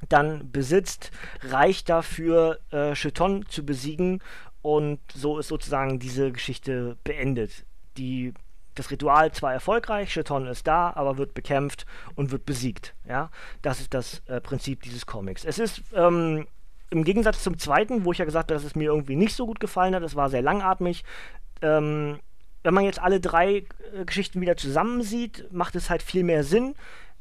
dann 0.09 0.51
besitzt, 0.51 1.11
reicht 1.43 1.89
dafür, 1.89 2.59
äh, 2.71 2.95
Cheton 2.95 3.45
zu 3.49 3.65
besiegen 3.65 4.21
und 4.63 4.99
so 5.15 5.39
ist 5.39 5.49
sozusagen 5.49 5.99
diese 5.99 6.33
Geschichte 6.33 6.97
beendet. 7.05 7.65
Die, 7.97 8.35
das 8.75 8.91
Ritual 8.91 9.33
zwar 9.33 9.53
erfolgreich, 9.53 10.11
Cheton 10.11 10.47
ist 10.47 10.67
da, 10.67 10.93
aber 10.95 11.19
wird 11.19 11.35
bekämpft 11.35 11.87
und 12.15 12.31
wird 12.31 12.47
besiegt. 12.47 12.95
Ja? 13.07 13.31
Das 13.63 13.81
ist 13.81 13.95
das 13.95 14.23
äh, 14.27 14.41
Prinzip 14.41 14.83
dieses 14.83 15.07
Comics. 15.07 15.45
Es 15.45 15.59
ist 15.59 15.83
ähm, 15.95 16.47
im 16.91 17.05
Gegensatz 17.05 17.43
zum 17.43 17.59
zweiten, 17.59 18.05
wo 18.05 18.13
ich 18.13 18.19
ja 18.19 18.25
gesagt 18.25 18.51
habe, 18.51 18.55
dass 18.55 18.65
es 18.65 18.75
mir 18.75 18.91
irgendwie 18.91 19.17
nicht 19.17 19.35
so 19.35 19.47
gut 19.47 19.61
gefallen 19.61 19.95
hat, 19.95 20.03
es 20.03 20.17
war 20.17 20.29
sehr 20.29 20.43
langatmig, 20.43 21.05
ähm, 21.63 22.19
wenn 22.63 22.75
man 22.75 22.85
jetzt 22.85 23.01
alle 23.01 23.21
drei 23.21 23.65
äh, 23.95 24.05
Geschichten 24.05 24.41
wieder 24.41 24.57
zusammensieht, 24.57 25.49
macht 25.53 25.77
es 25.77 25.89
halt 25.89 26.03
viel 26.03 26.25
mehr 26.25 26.45
Sinn. 26.45 26.75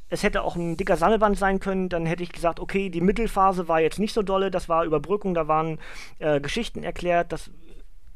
es 0.10 0.24
hätte 0.24 0.42
auch 0.42 0.56
ein 0.56 0.76
dicker 0.76 0.98
Sammelband 0.98 1.38
sein 1.38 1.60
können, 1.60 1.88
dann 1.88 2.06
hätte 2.06 2.24
ich 2.24 2.32
gesagt, 2.32 2.60
okay, 2.60 2.90
die 2.90 3.02
Mittelphase 3.02 3.68
war 3.68 3.80
jetzt 3.80 4.00
nicht 4.00 4.14
so 4.14 4.24
dolle, 4.24 4.50
das 4.52 4.68
war 4.68 4.84
Überbrückung, 4.84 5.34
da 5.36 5.48
waren 5.48 5.80
äh, 6.18 6.42
Geschichten 6.42 6.84
erklärt, 6.84 7.32
das 7.32 7.52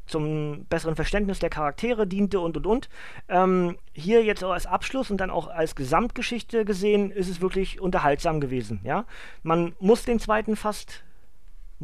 zum 0.06 0.66
besseren 0.66 0.96
Verständnis 0.96 1.38
der 1.38 1.50
Charaktere 1.50 2.06
diente 2.06 2.40
und 2.40 2.56
und 2.56 2.66
und. 2.66 2.88
Ähm, 3.28 3.78
hier 3.92 4.22
jetzt 4.22 4.44
auch 4.44 4.50
als 4.52 4.66
Abschluss 4.66 5.10
und 5.10 5.18
dann 5.18 5.30
auch 5.30 5.48
als 5.48 5.76
Gesamtgeschichte 5.76 6.64
gesehen, 6.64 7.10
ist 7.10 7.30
es 7.30 7.40
wirklich 7.40 7.80
unterhaltsam 7.80 8.40
gewesen. 8.40 8.80
Ja, 8.84 9.06
man 9.42 9.74
muss 9.78 10.04
den 10.04 10.18
zweiten 10.18 10.56
fast 10.56 11.04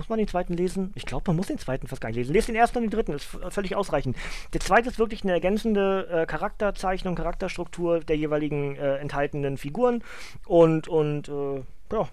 muss 0.00 0.09
man 0.09 0.19
den 0.19 0.28
zweiten 0.28 0.54
lesen? 0.54 0.92
Ich 0.95 1.04
glaube, 1.04 1.25
man 1.26 1.37
muss 1.37 1.49
den 1.49 1.59
zweiten 1.59 1.87
fast 1.87 2.00
gar 2.00 2.09
nicht 2.09 2.16
lesen. 2.16 2.33
Lest 2.33 2.49
den 2.49 2.57
ersten 2.57 2.78
und 2.78 2.85
den 2.85 2.90
dritten, 2.90 3.12
ist 3.12 3.25
völlig 3.50 3.76
ausreichend. 3.76 4.16
Der 4.54 4.61
zweite 4.61 4.88
ist 4.88 4.99
wirklich 4.99 5.23
eine 5.23 5.33
ergänzende 5.33 6.09
äh, 6.11 6.26
Charakterzeichnung, 6.26 7.14
Charakterstruktur 7.14 8.00
der 8.00 8.16
jeweiligen 8.16 8.76
äh, 8.76 8.97
enthaltenen 8.97 9.59
Figuren. 9.59 10.02
Und, 10.47 10.88
und 10.88 11.28
äh, 11.28 11.62
ja, 11.92 12.09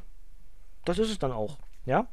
das 0.84 1.00
ist 1.00 1.12
es 1.12 1.18
dann 1.20 1.32
auch. 1.32 1.58
Ja 1.86 2.08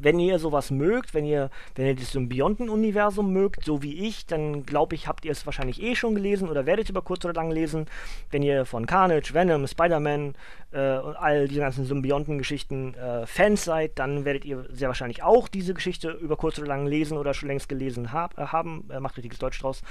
wenn 0.00 0.18
ihr 0.18 0.38
sowas 0.38 0.70
mögt, 0.70 1.14
wenn 1.14 1.24
ihr, 1.24 1.50
wenn 1.74 1.86
ihr 1.86 1.94
das 1.94 2.12
Symbionten-Universum 2.12 3.32
mögt, 3.32 3.64
so 3.64 3.82
wie 3.82 4.06
ich, 4.06 4.26
dann 4.26 4.64
glaube 4.64 4.94
ich, 4.94 5.08
habt 5.08 5.24
ihr 5.24 5.32
es 5.32 5.46
wahrscheinlich 5.46 5.82
eh 5.82 5.94
schon 5.94 6.14
gelesen 6.14 6.48
oder 6.48 6.66
werdet 6.66 6.90
über 6.90 7.02
kurz 7.02 7.24
oder 7.24 7.34
lang 7.34 7.50
lesen. 7.50 7.86
Wenn 8.30 8.42
ihr 8.42 8.64
von 8.66 8.86
Carnage, 8.86 9.34
Venom, 9.34 9.66
Spider-Man 9.66 10.34
äh, 10.72 10.98
und 10.98 11.16
all 11.16 11.48
diese 11.48 11.60
ganzen 11.60 11.84
Symbionten-Geschichten 11.84 12.94
äh, 12.94 13.26
Fans 13.26 13.64
seid, 13.64 13.98
dann 13.98 14.24
werdet 14.24 14.44
ihr 14.44 14.66
sehr 14.70 14.88
wahrscheinlich 14.88 15.22
auch 15.22 15.48
diese 15.48 15.74
Geschichte 15.74 16.10
über 16.10 16.36
kurz 16.36 16.58
oder 16.58 16.68
lang 16.68 16.86
lesen 16.86 17.18
oder 17.18 17.34
schon 17.34 17.48
längst 17.48 17.68
gelesen 17.68 18.12
hab, 18.12 18.38
äh, 18.38 18.46
haben. 18.46 18.88
macht 19.00 19.16
richtiges 19.16 19.38
Deutsch 19.38 19.60
draus. 19.60 19.82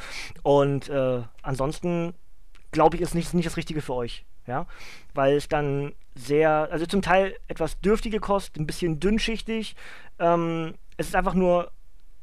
Und 0.44 0.90
äh, 0.90 1.22
ansonsten 1.42 2.14
glaube 2.72 2.98
ich, 2.98 3.02
ist 3.02 3.16
nicht, 3.16 3.34
nicht 3.34 3.46
das 3.46 3.58
Richtige 3.58 3.82
für 3.82 3.94
euch 3.94 4.26
ja, 4.48 4.68
weil 5.14 5.36
es 5.36 5.48
dann 5.48 5.94
sehr, 6.16 6.70
also 6.72 6.86
zum 6.86 7.02
Teil 7.02 7.36
etwas 7.48 7.80
dürftige 7.82 8.20
Kost, 8.20 8.58
ein 8.58 8.66
bisschen 8.66 9.00
dünnschichtig. 9.00 9.76
Ähm, 10.20 10.76
es 10.98 11.08
ist 11.08 11.16
einfach 11.16 11.34
nur, 11.34 11.72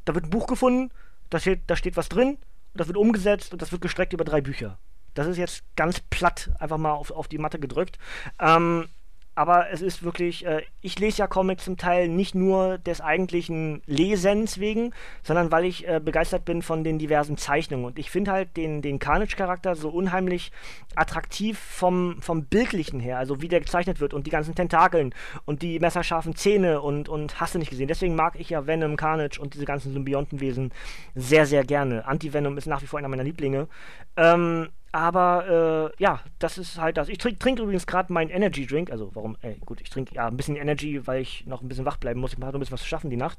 da 0.04 0.14
wird 0.14 0.24
ein 0.24 0.30
Buch 0.30 0.46
gefunden, 0.46 0.90
da 1.30 1.38
steht, 1.38 1.62
da 1.66 1.76
steht 1.76 1.96
was 1.96 2.08
drin, 2.08 2.38
das 2.74 2.86
wird 2.86 2.96
umgesetzt 2.96 3.52
und 3.52 3.60
das 3.60 3.72
wird 3.72 3.82
gestreckt 3.82 4.12
über 4.12 4.24
drei 4.24 4.40
Bücher. 4.40 4.78
Das 5.14 5.26
ist 5.26 5.36
jetzt 5.36 5.62
ganz 5.76 6.00
platt 6.00 6.50
einfach 6.58 6.78
mal 6.78 6.92
auf, 6.92 7.10
auf 7.10 7.28
die 7.28 7.38
Matte 7.38 7.58
gedrückt. 7.58 7.98
Ähm, 8.40 8.88
aber 9.34 9.70
es 9.70 9.80
ist 9.80 10.02
wirklich, 10.02 10.44
äh, 10.44 10.62
ich 10.82 10.98
lese 10.98 11.18
ja 11.18 11.26
Comics 11.26 11.64
zum 11.64 11.76
Teil 11.76 12.08
nicht 12.08 12.34
nur 12.34 12.78
des 12.78 13.00
eigentlichen 13.00 13.82
Lesens 13.86 14.60
wegen, 14.60 14.92
sondern 15.22 15.50
weil 15.50 15.64
ich 15.64 15.88
äh, 15.88 16.00
begeistert 16.04 16.44
bin 16.44 16.60
von 16.60 16.84
den 16.84 16.98
diversen 16.98 17.38
Zeichnungen. 17.38 17.86
Und 17.86 17.98
ich 17.98 18.10
finde 18.10 18.32
halt 18.32 18.56
den, 18.56 18.82
den 18.82 18.98
Carnage-Charakter 18.98 19.74
so 19.74 19.88
unheimlich 19.88 20.52
attraktiv 20.94 21.58
vom, 21.58 22.20
vom 22.20 22.44
Bildlichen 22.44 23.00
her, 23.00 23.18
also 23.18 23.40
wie 23.40 23.48
der 23.48 23.60
gezeichnet 23.60 24.00
wird 24.00 24.12
und 24.12 24.26
die 24.26 24.30
ganzen 24.30 24.54
Tentakeln 24.54 25.14
und 25.46 25.62
die 25.62 25.78
messerscharfen 25.78 26.36
Zähne 26.36 26.82
und, 26.82 27.08
und 27.08 27.40
hast 27.40 27.54
du 27.54 27.58
nicht 27.58 27.70
gesehen. 27.70 27.88
Deswegen 27.88 28.14
mag 28.14 28.38
ich 28.38 28.50
ja 28.50 28.66
Venom, 28.66 28.96
Carnage 28.96 29.40
und 29.40 29.54
diese 29.54 29.64
ganzen 29.64 29.92
Symbiontenwesen 29.92 30.72
sehr, 31.14 31.46
sehr 31.46 31.64
gerne. 31.64 32.06
Anti-Venom 32.06 32.58
ist 32.58 32.66
nach 32.66 32.82
wie 32.82 32.86
vor 32.86 32.98
einer 32.98 33.08
meiner 33.08 33.24
Lieblinge. 33.24 33.68
Ähm, 34.16 34.68
aber 34.92 35.92
äh, 35.98 36.02
ja, 36.02 36.20
das 36.38 36.58
ist 36.58 36.78
halt 36.78 36.98
das. 36.98 37.08
Ich 37.08 37.18
trinke 37.18 37.38
trink 37.38 37.58
übrigens 37.58 37.86
gerade 37.86 38.12
meinen 38.12 38.30
Energy 38.30 38.66
Drink. 38.66 38.90
Also 38.90 39.10
warum? 39.14 39.36
Ey, 39.40 39.56
gut, 39.64 39.80
ich 39.80 39.88
trinke 39.88 40.14
ja 40.14 40.26
ein 40.26 40.36
bisschen 40.36 40.56
Energy, 40.56 41.06
weil 41.06 41.22
ich 41.22 41.46
noch 41.46 41.62
ein 41.62 41.68
bisschen 41.68 41.86
wach 41.86 41.96
bleiben 41.96 42.20
muss. 42.20 42.34
Ich 42.34 42.38
mache 42.38 42.50
noch 42.50 42.58
ein 42.58 42.60
bisschen 42.60 42.74
was 42.74 42.82
zu 42.82 42.88
schaffen 42.88 43.10
die 43.10 43.16
Nacht. 43.16 43.38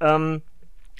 Ähm, 0.00 0.42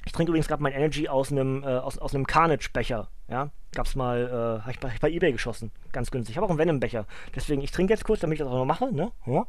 ich 0.05 0.11
trinke 0.11 0.29
übrigens 0.29 0.47
gerade 0.47 0.61
mein 0.61 0.73
Energy 0.73 1.09
aus 1.09 1.31
einem 1.31 1.63
äh, 1.63 1.67
aus, 1.67 1.97
aus 1.97 2.13
einem 2.13 2.27
Carnage-Becher. 2.27 3.09
Ja, 3.27 3.49
gab's 3.73 3.95
mal, 3.95 4.27
äh, 4.27 4.61
habe 4.61 4.71
ich 4.71 4.79
bei, 4.79 4.93
bei 5.01 5.09
eBay 5.09 5.31
geschossen, 5.31 5.71
ganz 5.91 6.11
günstig. 6.11 6.33
Ich 6.33 6.37
habe 6.37 6.45
auch 6.45 6.51
einen 6.51 6.59
Venom-Becher. 6.59 7.07
Deswegen, 7.35 7.61
ich 7.61 7.71
trinke 7.71 7.91
jetzt 7.91 8.05
kurz, 8.05 8.19
damit 8.19 8.35
ich 8.35 8.45
das 8.45 8.47
auch 8.47 8.57
noch 8.57 8.65
mache. 8.65 8.93
Ne? 8.93 9.11
Ja. 9.25 9.47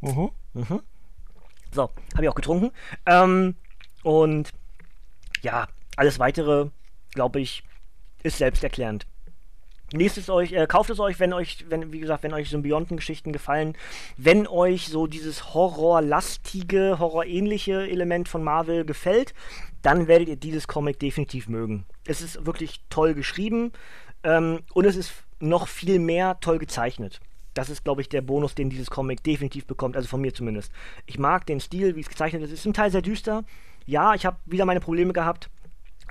Mhm. 0.00 0.30
Mhm. 0.54 0.80
So, 1.72 1.90
habe 2.14 2.22
ich 2.22 2.28
auch 2.30 2.34
getrunken. 2.34 2.70
Ähm, 3.04 3.56
und 4.02 4.50
ja, 5.42 5.68
alles 5.96 6.18
weitere, 6.18 6.70
glaube 7.12 7.40
ich, 7.40 7.62
ist 8.22 8.38
selbsterklärend. 8.38 9.06
Lest 9.92 10.16
es 10.16 10.30
euch, 10.30 10.52
äh, 10.52 10.66
kauft 10.66 10.90
es 10.90 11.00
euch, 11.00 11.20
wenn 11.20 11.32
euch, 11.32 11.66
wenn, 11.68 11.92
wie 11.92 12.00
gesagt, 12.00 12.22
wenn 12.22 12.32
euch 12.32 12.48
Symbionten-Geschichten 12.48 13.32
gefallen, 13.32 13.76
wenn 14.16 14.46
euch 14.46 14.88
so 14.88 15.06
dieses 15.06 15.54
horrorlastige, 15.54 16.98
horrorähnliche 16.98 17.88
Element 17.88 18.28
von 18.28 18.42
Marvel 18.42 18.84
gefällt, 18.84 19.34
dann 19.82 20.06
werdet 20.08 20.28
ihr 20.28 20.36
dieses 20.36 20.66
Comic 20.66 20.98
definitiv 20.98 21.48
mögen. 21.48 21.84
Es 22.06 22.22
ist 22.22 22.46
wirklich 22.46 22.80
toll 22.88 23.14
geschrieben 23.14 23.72
ähm, 24.22 24.60
und 24.72 24.86
es 24.86 24.96
ist 24.96 25.12
noch 25.40 25.68
viel 25.68 25.98
mehr 25.98 26.38
toll 26.40 26.58
gezeichnet. 26.58 27.20
Das 27.54 27.68
ist, 27.68 27.84
glaube 27.84 28.00
ich, 28.00 28.08
der 28.08 28.22
Bonus, 28.22 28.54
den 28.54 28.70
dieses 28.70 28.88
Comic 28.88 29.22
definitiv 29.22 29.66
bekommt, 29.66 29.96
also 29.96 30.08
von 30.08 30.22
mir 30.22 30.32
zumindest. 30.32 30.72
Ich 31.04 31.18
mag 31.18 31.44
den 31.44 31.60
Stil, 31.60 31.96
wie 31.96 32.00
es 32.00 32.08
gezeichnet 32.08 32.42
ist. 32.42 32.48
Es 32.48 32.54
ist 32.54 32.62
zum 32.62 32.72
Teil 32.72 32.90
sehr 32.90 33.02
düster. 33.02 33.44
Ja, 33.84 34.14
ich 34.14 34.24
habe 34.24 34.38
wieder 34.46 34.64
meine 34.64 34.80
Probleme 34.80 35.12
gehabt 35.12 35.50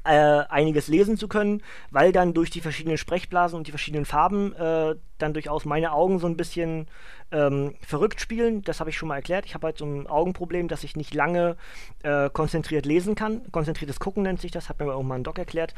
äh, 0.04 0.44
einiges 0.50 0.88
lesen 0.88 1.18
zu 1.18 1.28
können, 1.28 1.62
weil 1.90 2.12
dann 2.12 2.34
durch 2.34 2.50
die 2.50 2.62
verschiedenen 2.62 2.98
Sprechblasen 2.98 3.58
und 3.58 3.68
die 3.68 3.72
verschiedenen 3.72 4.06
Farben 4.06 4.54
äh, 4.54 4.96
dann 5.22 5.34
durchaus 5.34 5.66
meine 5.66 5.94
Augen 5.94 6.20
so 6.20 6.28
ein 6.28 6.38
bisschen 6.38 6.88
ähm, 7.32 7.76
verrückt 7.82 8.20
spielen. 8.20 8.62
Das 8.64 8.80
habe 8.80 8.90
ich 8.90 8.98
schon 8.98 9.08
mal 9.08 9.16
erklärt. 9.16 9.46
Ich 9.46 9.54
habe 9.54 9.68
halt 9.68 9.78
so 9.78 9.86
ein 9.86 10.08
Augenproblem, 10.08 10.68
dass 10.68 10.84
ich 10.84 10.96
nicht 10.96 11.14
lange 11.14 11.56
äh, 12.04 12.30
konzentriert 12.30 12.86
lesen 12.86 13.16
kann. 13.16 13.42
Konzentriertes 13.52 14.00
Gucken 14.00 14.24
nennt 14.24 14.42
sich 14.42 14.52
das, 14.52 14.70
hat 14.70 14.80
mir 14.80 14.86
irgendwann 14.86 15.22
ein 15.22 15.24
Doc 15.24 15.38
erklärt. 15.38 15.74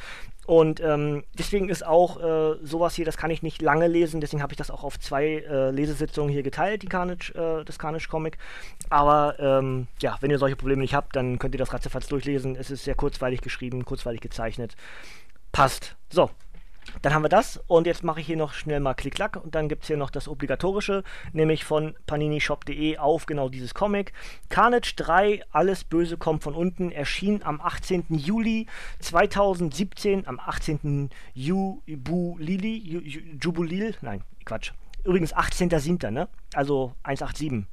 Und 0.45 0.81
ähm, 0.81 1.23
deswegen 1.37 1.69
ist 1.69 1.85
auch 1.85 2.19
äh, 2.19 2.57
sowas 2.63 2.95
hier, 2.95 3.05
das 3.05 3.17
kann 3.17 3.31
ich 3.31 3.43
nicht 3.43 3.61
lange 3.61 3.87
lesen. 3.87 4.19
Deswegen 4.21 4.41
habe 4.41 4.53
ich 4.53 4.57
das 4.57 4.71
auch 4.71 4.83
auf 4.83 4.99
zwei 4.99 5.43
äh, 5.47 5.71
Lesesitzungen 5.71 6.31
hier 6.31 6.43
geteilt, 6.43 6.81
die 6.81 6.87
Carnage, 6.87 7.33
äh, 7.35 7.63
das 7.63 7.79
Carnage-Comic. 7.79 8.37
Aber 8.89 9.35
ähm, 9.39 9.87
ja, 10.01 10.17
wenn 10.21 10.31
ihr 10.31 10.39
solche 10.39 10.55
Probleme 10.55 10.81
nicht 10.81 10.95
habt, 10.95 11.15
dann 11.15 11.39
könnt 11.39 11.55
ihr 11.55 11.59
das 11.59 11.73
ratzefatz 11.73 12.07
durchlesen. 12.07 12.55
Es 12.55 12.71
ist 12.71 12.83
sehr 12.83 12.95
kurzweilig 12.95 13.41
geschrieben, 13.41 13.85
kurzweilig 13.85 14.21
gezeichnet. 14.21 14.75
Passt. 15.51 15.95
So, 16.09 16.31
dann 17.01 17.13
haben 17.13 17.23
wir 17.23 17.29
das 17.29 17.57
und 17.67 17.87
jetzt 17.87 18.03
mache 18.03 18.19
ich 18.19 18.27
hier 18.27 18.37
noch 18.37 18.53
schnell 18.53 18.79
mal 18.79 18.93
Klick-Klack 18.93 19.37
und 19.37 19.55
dann 19.55 19.69
gibt 19.69 19.83
es 19.83 19.87
hier 19.87 19.97
noch 19.97 20.09
das 20.09 20.27
obligatorische, 20.27 21.03
nämlich 21.31 21.65
von 21.65 21.95
paninishop.de 22.05 22.97
auf 22.97 23.25
genau 23.25 23.49
dieses 23.49 23.73
Comic. 23.73 24.13
Carnage 24.49 24.93
3, 24.95 25.43
Alles 25.51 25.83
Böse 25.83 26.17
kommt 26.17 26.43
von 26.43 26.55
unten, 26.55 26.91
erschien 26.91 27.43
am 27.43 27.61
18. 27.61 28.05
Juli 28.09 28.67
2017, 28.99 30.27
am 30.27 30.39
18. 30.39 31.09
Jubilili, 31.33 33.37
Jubilil, 33.41 33.95
nein, 34.01 34.23
Quatsch. 34.45 34.71
Übrigens 35.03 35.35
18.07., 35.35 36.11
ne? 36.11 36.29
Also 36.53 36.93
187 37.03 37.65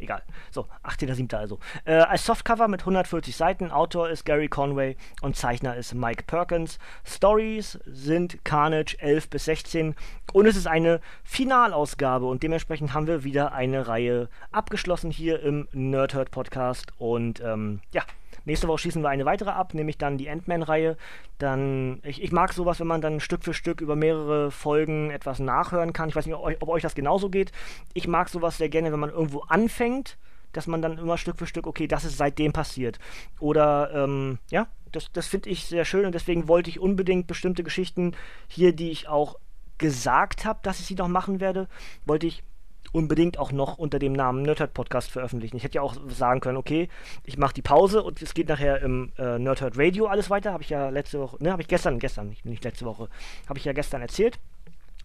egal. 0.00 0.22
So, 0.50 0.66
18.07. 0.84 1.34
also. 1.34 1.58
Äh, 1.84 1.94
als 1.94 2.24
Softcover 2.24 2.68
mit 2.68 2.80
140 2.80 3.36
Seiten. 3.36 3.70
Autor 3.70 4.08
ist 4.10 4.24
Gary 4.24 4.48
Conway 4.48 4.96
und 5.22 5.36
Zeichner 5.36 5.76
ist 5.76 5.94
Mike 5.94 6.24
Perkins. 6.26 6.78
Stories 7.04 7.78
sind 7.84 8.44
Carnage 8.44 8.96
11 8.98 9.30
bis 9.30 9.44
16 9.46 9.94
und 10.32 10.46
es 10.46 10.56
ist 10.56 10.66
eine 10.66 11.00
Finalausgabe 11.24 12.26
und 12.26 12.42
dementsprechend 12.42 12.94
haben 12.94 13.06
wir 13.06 13.24
wieder 13.24 13.52
eine 13.52 13.88
Reihe 13.88 14.28
abgeschlossen 14.52 15.10
hier 15.10 15.40
im 15.42 15.68
Nerdhurt 15.72 16.30
Podcast 16.30 16.92
und 16.98 17.40
ähm, 17.40 17.80
ja, 17.92 18.02
Nächste 18.48 18.66
Woche 18.66 18.78
schießen 18.78 19.02
wir 19.02 19.10
eine 19.10 19.26
weitere 19.26 19.50
ab, 19.50 19.74
nämlich 19.74 19.98
dann 19.98 20.16
die 20.16 20.30
Ant-Man-Reihe. 20.30 20.96
Dann, 21.36 22.00
ich, 22.02 22.22
ich 22.22 22.32
mag 22.32 22.54
sowas, 22.54 22.80
wenn 22.80 22.86
man 22.86 23.02
dann 23.02 23.20
Stück 23.20 23.44
für 23.44 23.52
Stück 23.52 23.82
über 23.82 23.94
mehrere 23.94 24.50
Folgen 24.50 25.10
etwas 25.10 25.38
nachhören 25.38 25.92
kann. 25.92 26.08
Ich 26.08 26.16
weiß 26.16 26.24
nicht, 26.24 26.34
ob 26.34 26.42
euch, 26.42 26.56
ob 26.62 26.70
euch 26.70 26.82
das 26.82 26.94
genauso 26.94 27.28
geht. 27.28 27.52
Ich 27.92 28.08
mag 28.08 28.30
sowas 28.30 28.56
sehr 28.56 28.70
gerne, 28.70 28.90
wenn 28.90 29.00
man 29.00 29.10
irgendwo 29.10 29.40
anfängt, 29.40 30.16
dass 30.54 30.66
man 30.66 30.80
dann 30.80 30.96
immer 30.96 31.18
Stück 31.18 31.36
für 31.36 31.46
Stück, 31.46 31.66
okay, 31.66 31.86
das 31.86 32.06
ist 32.06 32.16
seitdem 32.16 32.54
passiert. 32.54 32.98
Oder, 33.38 33.90
ähm, 33.92 34.38
ja, 34.50 34.66
das, 34.92 35.12
das 35.12 35.26
finde 35.26 35.50
ich 35.50 35.66
sehr 35.66 35.84
schön 35.84 36.06
und 36.06 36.14
deswegen 36.14 36.48
wollte 36.48 36.70
ich 36.70 36.80
unbedingt 36.80 37.26
bestimmte 37.26 37.62
Geschichten 37.62 38.16
hier, 38.46 38.72
die 38.72 38.90
ich 38.90 39.08
auch 39.08 39.36
gesagt 39.76 40.46
habe, 40.46 40.60
dass 40.62 40.80
ich 40.80 40.86
sie 40.86 40.94
noch 40.94 41.08
machen 41.08 41.40
werde, 41.40 41.68
wollte 42.06 42.26
ich 42.26 42.42
unbedingt 42.92 43.38
auch 43.38 43.52
noch 43.52 43.78
unter 43.78 43.98
dem 43.98 44.12
Namen 44.12 44.42
Nerdhurt 44.42 44.74
Podcast 44.74 45.10
veröffentlichen. 45.10 45.56
Ich 45.56 45.64
hätte 45.64 45.76
ja 45.76 45.82
auch 45.82 45.96
sagen 46.08 46.40
können, 46.40 46.56
okay, 46.56 46.88
ich 47.24 47.38
mache 47.38 47.54
die 47.54 47.62
Pause 47.62 48.02
und 48.02 48.22
es 48.22 48.34
geht 48.34 48.48
nachher 48.48 48.80
im 48.82 49.12
äh, 49.18 49.38
Nerdhurt 49.38 49.78
Radio 49.78 50.06
alles 50.06 50.30
weiter. 50.30 50.52
Habe 50.52 50.62
ich 50.62 50.70
ja 50.70 50.88
letzte 50.88 51.20
Woche, 51.20 51.42
ne, 51.42 51.52
habe 51.52 51.62
ich 51.62 51.68
gestern, 51.68 51.98
gestern, 51.98 52.28
nicht, 52.28 52.44
nicht 52.44 52.64
letzte 52.64 52.84
Woche, 52.84 53.08
habe 53.48 53.58
ich 53.58 53.64
ja 53.64 53.72
gestern 53.72 54.02
erzählt. 54.02 54.38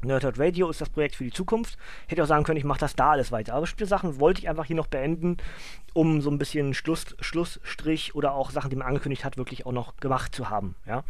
Nerdhurt 0.04 0.40
Radio 0.40 0.70
ist 0.70 0.82
das 0.82 0.90
Projekt 0.90 1.16
für 1.16 1.24
die 1.24 1.32
Zukunft. 1.32 1.78
Hätte 2.08 2.24
auch 2.24 2.28
sagen 2.28 2.44
können, 2.44 2.58
ich 2.58 2.66
mache 2.66 2.80
das 2.80 2.96
da 2.96 3.12
alles 3.12 3.32
weiter. 3.32 3.54
Aber 3.54 3.62
bestimmte 3.62 3.86
Sachen 3.86 4.20
wollte 4.20 4.42
ich 4.42 4.50
einfach 4.50 4.66
hier 4.66 4.76
noch 4.76 4.88
beenden, 4.88 5.38
um 5.94 6.22
so 6.22 6.30
ein 6.30 6.38
bisschen 6.38 6.74
Schluss, 6.74 7.16
Schlussstrich 7.20 8.16
oder 8.16 8.34
auch 8.34 8.52
Sachen, 8.52 8.70
die 8.70 8.76
man 8.76 8.88
angekündigt 8.88 9.24
hat, 9.24 9.38
wirklich 9.38 9.66
auch 9.66 9.72
noch 9.72 9.98
gemacht 9.98 10.36
zu 10.36 10.50
haben. 10.50 10.76
Ja? 10.86 11.04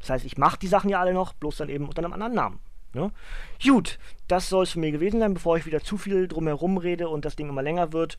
Das 0.00 0.10
heißt, 0.10 0.24
ich 0.24 0.38
mache 0.38 0.58
die 0.58 0.66
Sachen 0.66 0.90
ja 0.90 1.00
alle 1.00 1.14
noch, 1.14 1.32
bloß 1.34 1.58
dann 1.58 1.68
eben 1.68 1.86
unter 1.86 2.02
einem 2.02 2.12
anderen 2.12 2.34
Namen. 2.34 2.58
Ne? 2.92 3.12
Gut, 3.62 3.98
das 4.28 4.48
soll 4.48 4.64
es 4.64 4.72
von 4.72 4.80
mir 4.80 4.92
gewesen 4.92 5.20
sein, 5.20 5.34
bevor 5.34 5.56
ich 5.56 5.66
wieder 5.66 5.80
zu 5.80 5.96
viel 5.96 6.28
drumherum 6.28 6.78
rede 6.78 7.08
und 7.08 7.24
das 7.24 7.36
Ding 7.36 7.48
immer 7.48 7.62
länger 7.62 7.92
wird. 7.92 8.18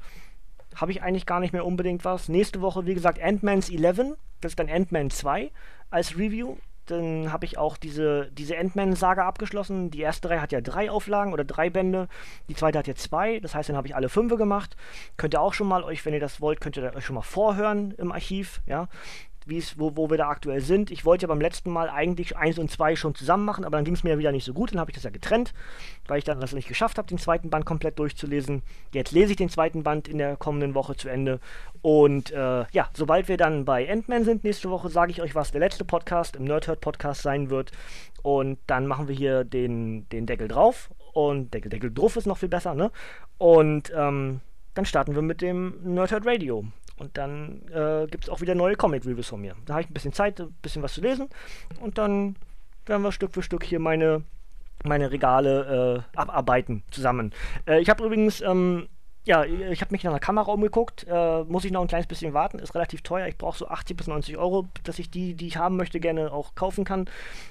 Habe 0.76 0.92
ich 0.92 1.02
eigentlich 1.02 1.26
gar 1.26 1.40
nicht 1.40 1.52
mehr 1.52 1.66
unbedingt 1.66 2.06
was. 2.06 2.30
Nächste 2.30 2.62
Woche, 2.62 2.86
wie 2.86 2.94
gesagt, 2.94 3.22
Ant-Man's 3.22 3.70
11. 3.70 4.16
Das 4.40 4.54
ist 4.54 4.60
dann 4.60 4.70
Ant-Man 4.70 5.10
2 5.10 5.52
als 5.90 6.18
Review. 6.18 6.56
dann 6.86 7.32
habe 7.32 7.46
ich 7.46 7.58
auch 7.58 7.78
diese, 7.78 8.32
diese 8.32 8.58
Ant-Man-Saga 8.58 9.26
abgeschlossen. 9.26 9.92
Die 9.92 10.02
erste 10.02 10.30
Reihe 10.30 10.42
hat 10.42 10.52
ja 10.52 10.62
drei 10.62 10.90
Auflagen 10.90 11.32
oder 11.32 11.44
drei 11.44 11.70
Bände. 11.70 12.08
Die 12.50 12.56
zweite 12.56 12.80
hat 12.80 12.88
ja 12.88 12.96
zwei. 12.96 13.40
Das 13.40 13.54
heißt, 13.54 13.70
dann 13.70 13.78
habe 13.78 13.88
ich 13.88 13.96
alle 13.96 14.10
fünf 14.10 14.36
gemacht. 14.36 14.76
Könnt 15.18 15.36
ihr 15.36 15.42
auch 15.42 15.54
schon 15.54 15.68
mal 15.68 15.84
euch, 15.84 16.06
wenn 16.06 16.14
ihr 16.14 16.20
das 16.20 16.42
wollt, 16.42 16.60
könnt 16.60 16.78
ihr 16.78 16.94
euch 16.96 17.06
schon 17.06 17.16
mal 17.16 17.22
vorhören 17.22 17.92
im 17.98 18.12
Archiv. 18.12 18.62
Ja, 18.66 18.88
wo, 19.78 19.96
wo 19.96 20.10
wir 20.10 20.18
da 20.18 20.30
aktuell 20.30 20.62
sind. 20.62 20.92
Ich 20.92 21.06
wollte 21.06 21.24
ja 21.24 21.28
beim 21.28 21.42
letzten 21.42 21.72
Mal 21.72 21.90
eigentlich 21.90 22.38
1 22.38 22.60
und 22.60 22.70
2 22.70 22.96
schon 22.96 23.16
zusammen 23.16 23.46
machen, 23.46 23.66
aber 23.66 23.78
dann 23.78 23.86
ging 23.86 23.94
es 23.94 24.04
mir 24.04 24.12
ja 24.12 24.18
wieder 24.18 24.32
nicht 24.32 24.46
so 24.46 24.54
gut. 24.54 24.72
Dann 24.72 24.80
habe 24.80 24.92
ich 24.92 24.96
das 24.96 25.04
ja 25.04 25.10
getrennt, 25.10 25.54
weil 26.08 26.20
ich 26.20 26.24
dann 26.24 26.40
das 26.40 26.54
nicht 26.54 26.68
geschafft 26.68 26.98
habe, 26.98 27.08
den 27.08 27.18
zweiten 27.18 27.50
Band 27.50 27.66
komplett 27.66 28.00
durchzulesen. 28.00 28.62
Jetzt 28.94 29.12
lese 29.12 29.32
ich 29.32 29.38
den 29.38 29.50
zweiten 29.50 29.84
Band 29.84 30.08
in 30.08 30.18
der 30.18 30.38
kommenden 30.38 30.76
Woche 30.76 30.96
zu 30.96 31.10
Ende. 31.10 31.40
Und 31.82 32.32
äh, 32.32 32.66
ja, 32.72 32.90
sobald 32.94 33.28
wir 33.28 33.38
dann 33.38 33.66
bei 33.66 33.92
Ant-Man 33.92 34.24
sind 34.24 34.44
nächste 34.44 34.70
Woche, 34.70 34.90
sage 34.90 35.12
ich 35.12 35.22
euch, 35.22 35.36
was 35.36 35.52
der 35.52 35.60
letzte 35.62 35.86
Podcast 35.86 36.36
im 36.36 36.44
Nerdhurt 36.44 36.82
Podcast 36.82 37.22
sein 37.22 37.50
wird. 37.50 37.72
Und 38.22 38.60
dann 38.68 38.88
machen 38.88 39.08
wir 39.08 39.16
hier 39.16 39.44
den, 39.44 40.08
den 40.10 40.26
Deckel 40.26 40.48
drauf. 40.48 40.90
Und 41.14 41.54
Deckel, 41.54 41.70
Deckel 41.70 41.92
drauf 41.94 42.16
ist 42.16 42.28
noch 42.28 42.38
viel 42.38 42.50
besser, 42.50 42.74
ne? 42.74 42.92
Und 43.38 43.92
ähm, 43.96 44.42
dann 44.74 44.86
starten 44.86 45.16
wir 45.16 45.22
mit 45.22 45.42
dem 45.42 45.76
Nerdhurt 45.84 46.26
Radio. 46.26 46.66
Und 47.02 47.18
dann 47.18 47.64
äh, 47.74 48.06
gibt 48.06 48.26
es 48.26 48.30
auch 48.30 48.42
wieder 48.42 48.54
neue 48.54 48.76
Comic-Reviews 48.76 49.30
von 49.30 49.42
mir. 49.42 49.56
Da 49.66 49.74
habe 49.74 49.82
ich 49.82 49.90
ein 49.90 49.94
bisschen 49.94 50.14
Zeit, 50.14 50.40
ein 50.40 50.56
bisschen 50.62 50.84
was 50.84 50.94
zu 50.94 51.02
lesen. 51.02 51.30
Und 51.80 51.98
dann 51.98 52.36
werden 52.86 53.02
wir 53.02 53.12
Stück 53.12 53.34
für 53.34 53.42
Stück 53.42 53.64
hier 53.64 53.80
meine, 53.80 54.22
meine 54.84 55.10
Regale 55.10 56.06
äh, 56.14 56.18
abarbeiten 56.18 56.84
zusammen. 56.92 57.34
Äh, 57.66 57.82
ich 57.82 57.90
habe 57.90 58.06
übrigens 58.06 58.42
ähm, 58.42 58.88
ja, 59.24 59.44
ich 59.44 59.82
habe 59.82 59.92
mich 59.92 60.04
nach 60.04 60.12
einer 60.12 60.20
Kamera 60.20 60.52
umgeguckt. 60.52 61.06
Äh, 61.08 61.44
muss 61.44 61.64
ich 61.64 61.72
noch 61.72 61.82
ein 61.82 61.88
kleines 61.88 62.08
bisschen 62.08 62.34
warten. 62.34 62.58
Ist 62.58 62.74
relativ 62.74 63.04
teuer. 63.04 63.28
Ich 63.28 63.38
brauche 63.38 63.58
so 63.58 63.68
80 63.68 63.96
bis 63.96 64.08
90 64.08 64.38
Euro, 64.38 64.68
dass 64.84 64.98
ich 64.98 65.12
die, 65.12 65.36
die 65.36 65.46
ich 65.46 65.58
haben 65.58 65.78
möchte, 65.78 66.00
gerne 66.00 66.32
auch 66.32 66.56
kaufen 66.56 66.86
kann. 66.86 67.06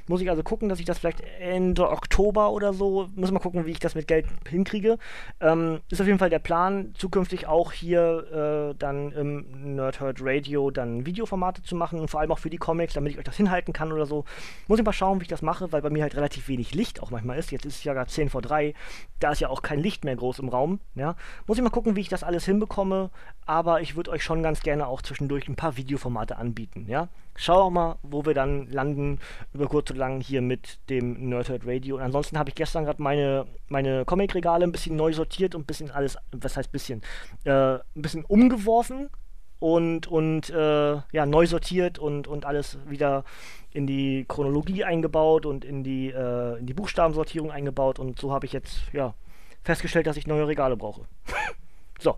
Muss 0.09 0.21
ich 0.21 0.29
also 0.29 0.43
gucken, 0.43 0.69
dass 0.69 0.81
ich 0.81 0.85
das 0.85 0.99
vielleicht 0.99 1.21
Ende 1.39 1.89
Oktober 1.89 2.51
oder 2.51 2.73
so. 2.73 3.09
Muss 3.15 3.31
mal 3.31 3.39
gucken, 3.39 3.67
wie 3.67 3.71
ich 3.71 3.79
das 3.79 3.95
mit 3.95 4.09
Geld 4.09 4.27
hinkriege. 4.49 4.99
Ähm, 5.41 5.81
ist 5.91 6.01
auf 6.01 6.09
jeden 6.09 6.19
Fall 6.19 6.31
der 6.31 6.41
Plan, 6.41 6.93
zukünftig 6.97 7.47
auch 7.47 7.71
hier 7.71 8.73
äh, 8.73 8.75
dann 8.77 9.13
im 9.13 9.75
Nerdhurt 9.77 10.19
Radio 10.21 10.73
dann 10.73 11.07
Videoformate 11.07 11.63
zu 11.63 11.77
machen 11.77 12.01
und 12.01 12.09
vor 12.09 12.19
allem 12.19 12.33
auch 12.33 12.41
für 12.41 12.51
die 12.51 12.59
Comics, 12.59 12.95
damit 12.95 13.13
ich 13.13 13.19
euch 13.19 13.25
das 13.25 13.37
hinhalten 13.37 13.73
kann 13.73 13.93
oder 13.93 14.07
so. 14.07 14.25
Muss 14.67 14.81
ich 14.81 14.85
mal 14.85 14.93
schauen, 14.93 15.21
wie 15.21 15.23
ich 15.23 15.29
das 15.29 15.43
mache, 15.43 15.71
weil 15.71 15.83
bei 15.83 15.91
mir 15.91 16.03
halt 16.03 16.17
relativ 16.17 16.49
wenig 16.49 16.75
Licht 16.75 17.01
auch 17.01 17.13
manchmal 17.13 17.39
ist. 17.39 17.53
Jetzt 17.53 17.65
ist 17.65 17.77
es 17.77 17.85
ja 17.85 17.95
gerade 17.95 18.11
10 18.11 18.29
vor 18.29 18.43
3. 18.43 18.75
Da 19.21 19.31
ist 19.31 19.41
ja 19.41 19.49
auch 19.49 19.63
kein 19.63 19.79
Licht 19.79 20.05
mehr 20.05 20.17
groß 20.17 20.41
im 20.41 20.49
Raum. 20.49 20.81
Ja. 20.97 21.15
Muss 21.47 21.59
ich 21.59 21.60
mal 21.63 21.71
gucken, 21.71 21.97
wie 21.97 22.01
ich 22.01 22.09
das 22.09 22.23
alles 22.23 22.45
hinbekomme, 22.45 23.11
aber 23.47 23.81
ich 23.81 23.97
würde 23.97 24.11
euch 24.11 24.23
schon 24.23 24.43
ganz 24.43 24.61
gerne 24.61 24.87
auch 24.87 25.03
zwischendurch 25.03 25.49
ein 25.49 25.57
paar 25.57 25.77
Videoformate 25.77 26.37
anbieten, 26.37 26.87
ja. 26.89 27.09
Schau 27.37 27.71
mal, 27.71 27.97
wo 28.03 28.27
wir 28.27 28.35
dann 28.35 28.67
landen, 28.69 29.19
über 29.55 29.67
kurz 29.67 29.91
oder 29.91 30.01
lang 30.01 30.21
hier 30.21 30.43
mit 30.43 30.79
dem 30.91 31.29
Nerdhead 31.29 31.63
Radio. 31.65 31.97
Und 31.97 32.03
ansonsten 32.03 32.39
habe 32.39 32.51
ich 32.51 32.55
gestern 32.55 32.85
gerade 32.85 33.01
meine, 33.01 33.47
meine 33.69 34.05
Comic-Regale 34.05 34.65
ein 34.65 34.73
bisschen 34.73 34.97
neu 34.97 35.13
sortiert 35.13 35.55
und 35.55 35.63
ein 35.63 35.67
bisschen 35.67 35.91
alles, 35.91 36.19
was 36.33 36.57
heißt 36.57 36.71
bisschen, 36.71 37.03
äh, 37.45 37.75
ein 37.75 37.83
bisschen 37.95 38.25
umgeworfen 38.25 39.09
und, 39.61 40.07
und 40.09 40.51
äh, 40.51 40.93
ja, 41.13 41.27
neu 41.27 41.47
sortiert 41.47 41.99
und, 41.99 42.27
und 42.27 42.45
alles 42.45 42.79
wieder 42.89 43.25
in 43.73 43.87
die 43.87 44.25
Chronologie 44.27 44.85
eingebaut 44.85 45.47
und 45.47 45.65
in 45.65 45.85
die, 45.85 46.11
äh, 46.11 46.59
in 46.59 46.67
die 46.67 46.75
Buchstabensortierung 46.75 47.51
eingebaut 47.51 47.99
und 47.99 48.19
so 48.19 48.33
habe 48.33 48.47
ich 48.47 48.53
jetzt, 48.53 48.81
ja, 48.93 49.15
festgestellt, 49.63 50.07
dass 50.07 50.17
ich 50.17 50.27
neue 50.27 50.47
Regale 50.47 50.77
brauche. 50.77 51.03
so, 51.99 52.17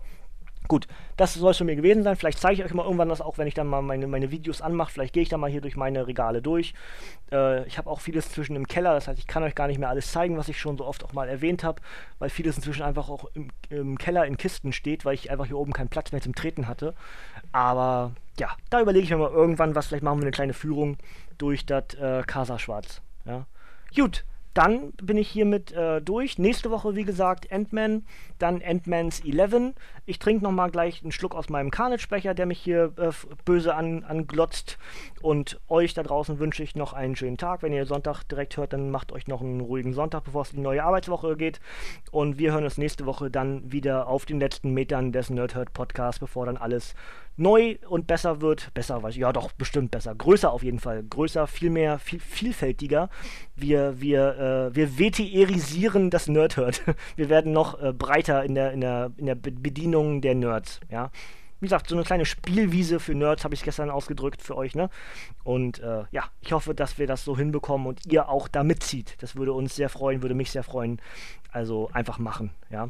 Gut, 0.67 0.87
das 1.17 1.33
soll 1.33 1.51
es 1.51 1.57
von 1.57 1.67
mir 1.67 1.75
gewesen 1.75 2.03
sein. 2.03 2.15
Vielleicht 2.15 2.39
zeige 2.39 2.55
ich 2.55 2.63
euch 2.63 2.73
mal 2.73 2.83
irgendwann 2.83 3.09
das 3.09 3.19
auch, 3.19 3.37
wenn 3.37 3.47
ich 3.47 3.53
dann 3.53 3.67
mal 3.67 3.81
meine, 3.81 4.07
meine 4.07 4.31
Videos 4.31 4.61
anmache. 4.61 4.91
Vielleicht 4.91 5.13
gehe 5.13 5.23
ich 5.23 5.29
dann 5.29 5.41
mal 5.41 5.49
hier 5.49 5.61
durch 5.61 5.75
meine 5.75 6.07
Regale 6.07 6.41
durch. 6.41 6.73
Äh, 7.31 7.67
ich 7.67 7.77
habe 7.77 7.89
auch 7.89 7.99
vieles 7.99 8.31
zwischen 8.31 8.55
im 8.55 8.67
Keller, 8.67 8.93
das 8.93 9.07
heißt, 9.07 9.19
ich 9.19 9.27
kann 9.27 9.43
euch 9.43 9.55
gar 9.55 9.67
nicht 9.67 9.77
mehr 9.77 9.89
alles 9.89 10.11
zeigen, 10.11 10.37
was 10.37 10.47
ich 10.47 10.59
schon 10.59 10.77
so 10.77 10.85
oft 10.85 11.03
auch 11.03 11.13
mal 11.13 11.27
erwähnt 11.27 11.63
habe, 11.63 11.81
weil 12.19 12.29
vieles 12.29 12.55
inzwischen 12.55 12.83
einfach 12.83 13.09
auch 13.09 13.25
im, 13.33 13.49
im, 13.69 13.97
Keller 13.97 14.25
in 14.25 14.37
Kisten 14.37 14.71
steht, 14.71 15.03
weil 15.03 15.15
ich 15.15 15.31
einfach 15.31 15.47
hier 15.47 15.57
oben 15.57 15.73
keinen 15.73 15.89
Platz 15.89 16.13
mehr 16.13 16.21
zum 16.21 16.33
Treten 16.33 16.67
hatte. 16.67 16.93
Aber 17.51 18.13
ja, 18.39 18.55
da 18.69 18.79
überlege 18.79 19.03
ich 19.03 19.11
mir 19.11 19.17
mal 19.17 19.31
irgendwann 19.31 19.75
was. 19.75 19.87
Vielleicht 19.87 20.03
machen 20.03 20.19
wir 20.19 20.23
eine 20.23 20.31
kleine 20.31 20.53
Führung 20.53 20.97
durch 21.37 21.65
das 21.65 21.93
äh, 21.95 22.23
Casa 22.25 22.57
Schwarz. 22.57 23.01
Ja. 23.25 23.45
Gut, 23.95 24.23
dann 24.53 24.91
bin 25.01 25.17
ich 25.17 25.29
hiermit 25.29 25.71
äh, 25.71 26.01
durch. 26.01 26.37
Nächste 26.37 26.69
Woche, 26.69 26.95
wie 26.95 27.03
gesagt, 27.03 27.51
Ant-Man, 27.51 28.05
dann 28.37 28.61
Ant-Man's 28.61 29.21
11. 29.25 29.73
Ich 30.05 30.19
trinke 30.19 30.43
nochmal 30.43 30.69
gleich 30.69 31.01
einen 31.01 31.11
Schluck 31.11 31.35
aus 31.35 31.49
meinem 31.49 31.71
Carnage-Becher, 31.71 32.33
der 32.33 32.45
mich 32.45 32.59
hier 32.59 32.93
äh, 32.97 33.11
böse 33.45 33.73
an, 33.75 34.03
anglotzt. 34.03 34.77
Und 35.21 35.59
euch 35.67 35.93
da 35.93 36.03
draußen 36.03 36.39
wünsche 36.39 36.63
ich 36.63 36.75
noch 36.75 36.93
einen 36.93 37.15
schönen 37.15 37.37
Tag. 37.37 37.63
Wenn 37.63 37.73
ihr 37.73 37.85
Sonntag 37.85 38.23
direkt 38.23 38.57
hört, 38.57 38.73
dann 38.73 38.91
macht 38.91 39.11
euch 39.11 39.27
noch 39.27 39.41
einen 39.41 39.61
ruhigen 39.61 39.93
Sonntag, 39.93 40.23
bevor 40.23 40.43
es 40.43 40.51
in 40.51 40.57
die 40.57 40.63
neue 40.63 40.83
Arbeitswoche 40.83 41.35
geht. 41.35 41.59
Und 42.11 42.37
wir 42.37 42.51
hören 42.51 42.63
uns 42.63 42.77
nächste 42.77 43.05
Woche 43.05 43.31
dann 43.31 43.71
wieder 43.71 44.07
auf 44.07 44.25
den 44.25 44.39
letzten 44.39 44.73
Metern 44.73 45.11
des 45.11 45.29
Nerdhurt 45.29 45.73
Podcasts, 45.73 46.19
bevor 46.19 46.45
dann 46.45 46.57
alles 46.57 46.93
neu 47.35 47.77
und 47.87 48.07
besser 48.07 48.41
wird. 48.41 48.73
Besser, 48.73 49.01
weiß 49.03 49.15
ich, 49.15 49.21
ja 49.21 49.33
doch, 49.33 49.51
bestimmt 49.53 49.91
besser. 49.91 50.15
Größer 50.15 50.51
auf 50.51 50.63
jeden 50.63 50.79
Fall. 50.79 51.03
Größer, 51.03 51.47
viel 51.47 51.69
mehr, 51.69 51.99
viel 51.99 52.19
vielfältiger. 52.19 53.09
Wir, 53.55 53.99
wir, 53.99 54.71
äh, 54.71 54.75
wir 54.75 54.99
WTRisieren 54.99 56.09
das 56.09 56.27
Nerdhurt. 56.27 56.81
wir 57.15 57.29
werden 57.29 57.51
noch 57.51 57.81
äh, 57.81 57.93
breiter 57.93 58.43
in 58.43 58.55
der, 58.55 58.71
in, 58.71 58.81
der, 58.81 59.11
in 59.17 59.25
der 59.25 59.35
Bedienung 59.35 60.21
der 60.21 60.35
Nerds, 60.35 60.79
ja. 60.89 61.11
Wie 61.59 61.67
gesagt, 61.67 61.87
so 61.87 61.95
eine 61.95 62.03
kleine 62.03 62.25
Spielwiese 62.25 62.99
für 62.99 63.15
Nerds 63.15 63.45
habe 63.45 63.53
ich 63.53 63.63
gestern 63.63 63.89
ausgedrückt 63.89 64.41
für 64.41 64.57
euch, 64.57 64.75
ne? 64.75 64.89
Und 65.45 65.79
äh, 65.79 66.03
ja, 66.11 66.25
ich 66.41 66.51
hoffe, 66.51 66.75
dass 66.75 66.97
wir 66.97 67.07
das 67.07 67.23
so 67.23 67.37
hinbekommen 67.37 67.87
und 67.87 68.05
ihr 68.05 68.27
auch 68.27 68.49
da 68.49 68.65
mitzieht. 68.65 69.15
Das 69.21 69.37
würde 69.37 69.53
uns 69.53 69.73
sehr 69.73 69.87
freuen, 69.87 70.21
würde 70.21 70.35
mich 70.35 70.51
sehr 70.51 70.63
freuen. 70.63 70.99
Also 71.53 71.89
einfach 71.93 72.19
machen, 72.19 72.51
ja. 72.69 72.89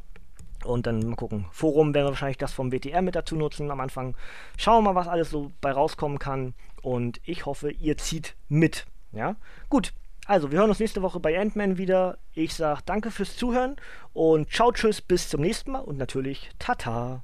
Und 0.65 0.87
dann 0.87 0.99
mal 1.01 1.15
gucken. 1.15 1.45
Forum 1.51 1.93
werden 1.93 2.05
wir 2.07 2.11
wahrscheinlich 2.11 2.37
das 2.37 2.53
vom 2.53 2.71
WTR 2.71 3.01
mit 3.01 3.15
dazu 3.15 3.35
nutzen 3.35 3.71
am 3.71 3.79
Anfang. 3.79 4.15
Schauen 4.57 4.83
wir 4.83 4.93
mal, 4.93 4.99
was 4.99 5.07
alles 5.07 5.29
so 5.29 5.51
bei 5.61 5.71
rauskommen 5.71 6.19
kann. 6.19 6.53
Und 6.81 7.19
ich 7.25 7.45
hoffe, 7.45 7.71
ihr 7.71 7.97
zieht 7.97 8.35
mit. 8.49 8.85
Ja, 9.11 9.35
gut. 9.69 9.93
Also, 10.25 10.51
wir 10.51 10.59
hören 10.59 10.69
uns 10.69 10.79
nächste 10.79 11.01
Woche 11.01 11.19
bei 11.19 11.37
Ant-Man 11.37 11.77
wieder. 11.77 12.17
Ich 12.33 12.53
sage 12.53 12.81
danke 12.85 13.11
fürs 13.11 13.35
Zuhören 13.35 13.75
und 14.13 14.49
ciao, 14.49 14.71
tschüss, 14.71 15.01
bis 15.01 15.27
zum 15.29 15.41
nächsten 15.41 15.71
Mal 15.71 15.79
und 15.79 15.97
natürlich 15.97 16.49
Tata. 16.59 17.23